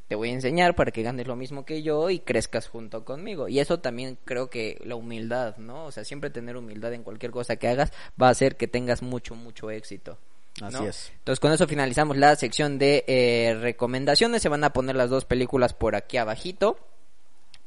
[0.07, 3.49] te voy a enseñar para que ganes lo mismo que yo y crezcas junto conmigo.
[3.49, 5.85] Y eso también creo que la humildad, ¿no?
[5.85, 9.01] O sea, siempre tener humildad en cualquier cosa que hagas va a hacer que tengas
[9.01, 10.17] mucho, mucho éxito.
[10.61, 11.11] Así es.
[11.19, 14.41] Entonces con eso finalizamos la sección de eh, recomendaciones.
[14.41, 16.79] Se van a poner las dos películas por aquí abajito.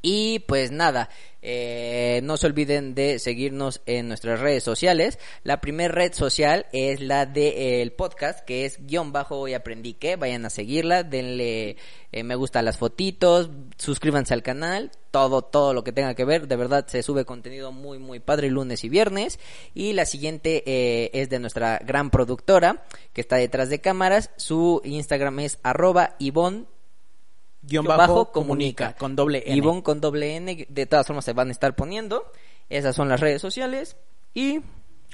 [0.01, 1.09] Y pues nada,
[1.43, 5.19] eh, no se olviden de seguirnos en nuestras redes sociales.
[5.43, 10.15] La primera red social es la del podcast, que es guion bajo hoy aprendí que.
[10.15, 11.77] Vayan a seguirla, denle
[12.11, 16.25] eh, me gusta a las fotitos, suscríbanse al canal, todo, todo lo que tenga que
[16.25, 16.47] ver.
[16.47, 19.39] De verdad se sube contenido muy, muy padre lunes y viernes.
[19.73, 24.29] Y la siguiente eh, es de nuestra gran productora, que está detrás de cámaras.
[24.35, 26.65] Su Instagram es arroba Ivonne
[27.61, 28.93] Guión bajo, comunica.
[28.95, 29.55] con doble N.
[29.57, 32.31] Ivonne con doble N, de todas formas se van a estar poniendo.
[32.69, 33.97] Esas son las redes sociales.
[34.33, 34.61] Y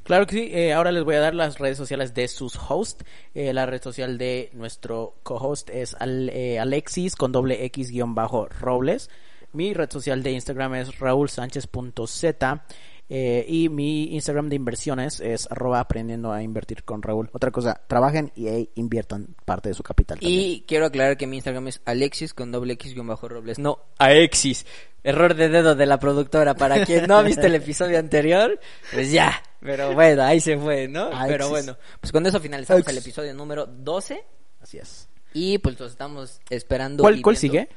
[0.04, 3.04] Claro que sí, eh, ahora les voy a dar las redes sociales de sus hosts.
[3.34, 8.16] Eh, la red social de nuestro co-host es al- eh, Alexis con doble X guion
[8.16, 9.10] bajo Robles.
[9.52, 12.64] Mi red social de Instagram es raulsánchez.z.
[13.10, 17.30] Eh, y mi Instagram de inversiones es arroba aprendiendo a invertir con Raúl.
[17.32, 20.20] Otra cosa, trabajen y eh, inviertan parte de su capital.
[20.20, 20.40] también.
[20.42, 23.60] Y quiero aclarar que mi Instagram es Alexis con doble X bajo Robles.
[23.60, 24.66] No, Aexis.
[25.04, 26.56] Error de dedo de la productora.
[26.56, 28.60] Para quien no ha visto el episodio anterior,
[28.94, 29.42] pues ya.
[29.62, 31.10] Pero bueno, ahí se fue, ¿no?
[31.28, 34.22] Pero bueno, pues con eso finalizamos el episodio número 12.
[34.62, 35.08] Así es.
[35.34, 37.04] Y pues los estamos esperando.
[37.04, 37.70] ¿Cuál- cuál sigue?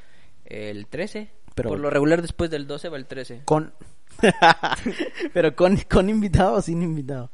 [0.43, 1.29] El 13.
[1.55, 3.43] Pero- Por lo regular después del 12 va el 13.
[3.45, 3.73] Con...
[5.33, 7.29] Pero con, con invitado o sin invitado.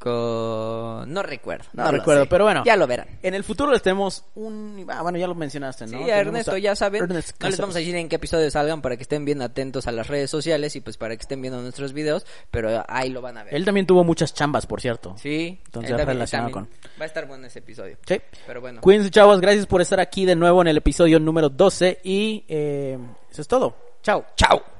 [0.00, 1.12] Con...
[1.12, 1.66] No recuerdo.
[1.74, 2.62] No, recuerdo, pero bueno.
[2.64, 3.06] Ya lo verán.
[3.22, 4.86] En el futuro les tenemos un...
[4.88, 5.98] Ah, bueno, ya lo mencionaste, ¿no?
[5.98, 7.02] Sí, Ernesto, a ya saben.
[7.02, 9.86] Ernest no les vamos a decir en qué episodio salgan para que estén bien atentos
[9.86, 13.20] a las redes sociales y pues para que estén viendo nuestros videos, pero ahí lo
[13.20, 13.54] van a ver.
[13.54, 15.16] Él también tuvo muchas chambas, por cierto.
[15.18, 16.66] Sí, Entonces, también- relacionado.
[16.98, 17.98] Va a estar bueno ese episodio.
[18.06, 18.18] Sí.
[18.46, 18.80] Pero bueno.
[18.80, 19.38] Cuídense, chavos.
[19.38, 22.00] Gracias por estar aquí de nuevo en el episodio número 12.
[22.04, 22.98] Y eh,
[23.30, 23.76] eso es todo.
[24.02, 24.24] Chao.
[24.34, 24.79] Chao.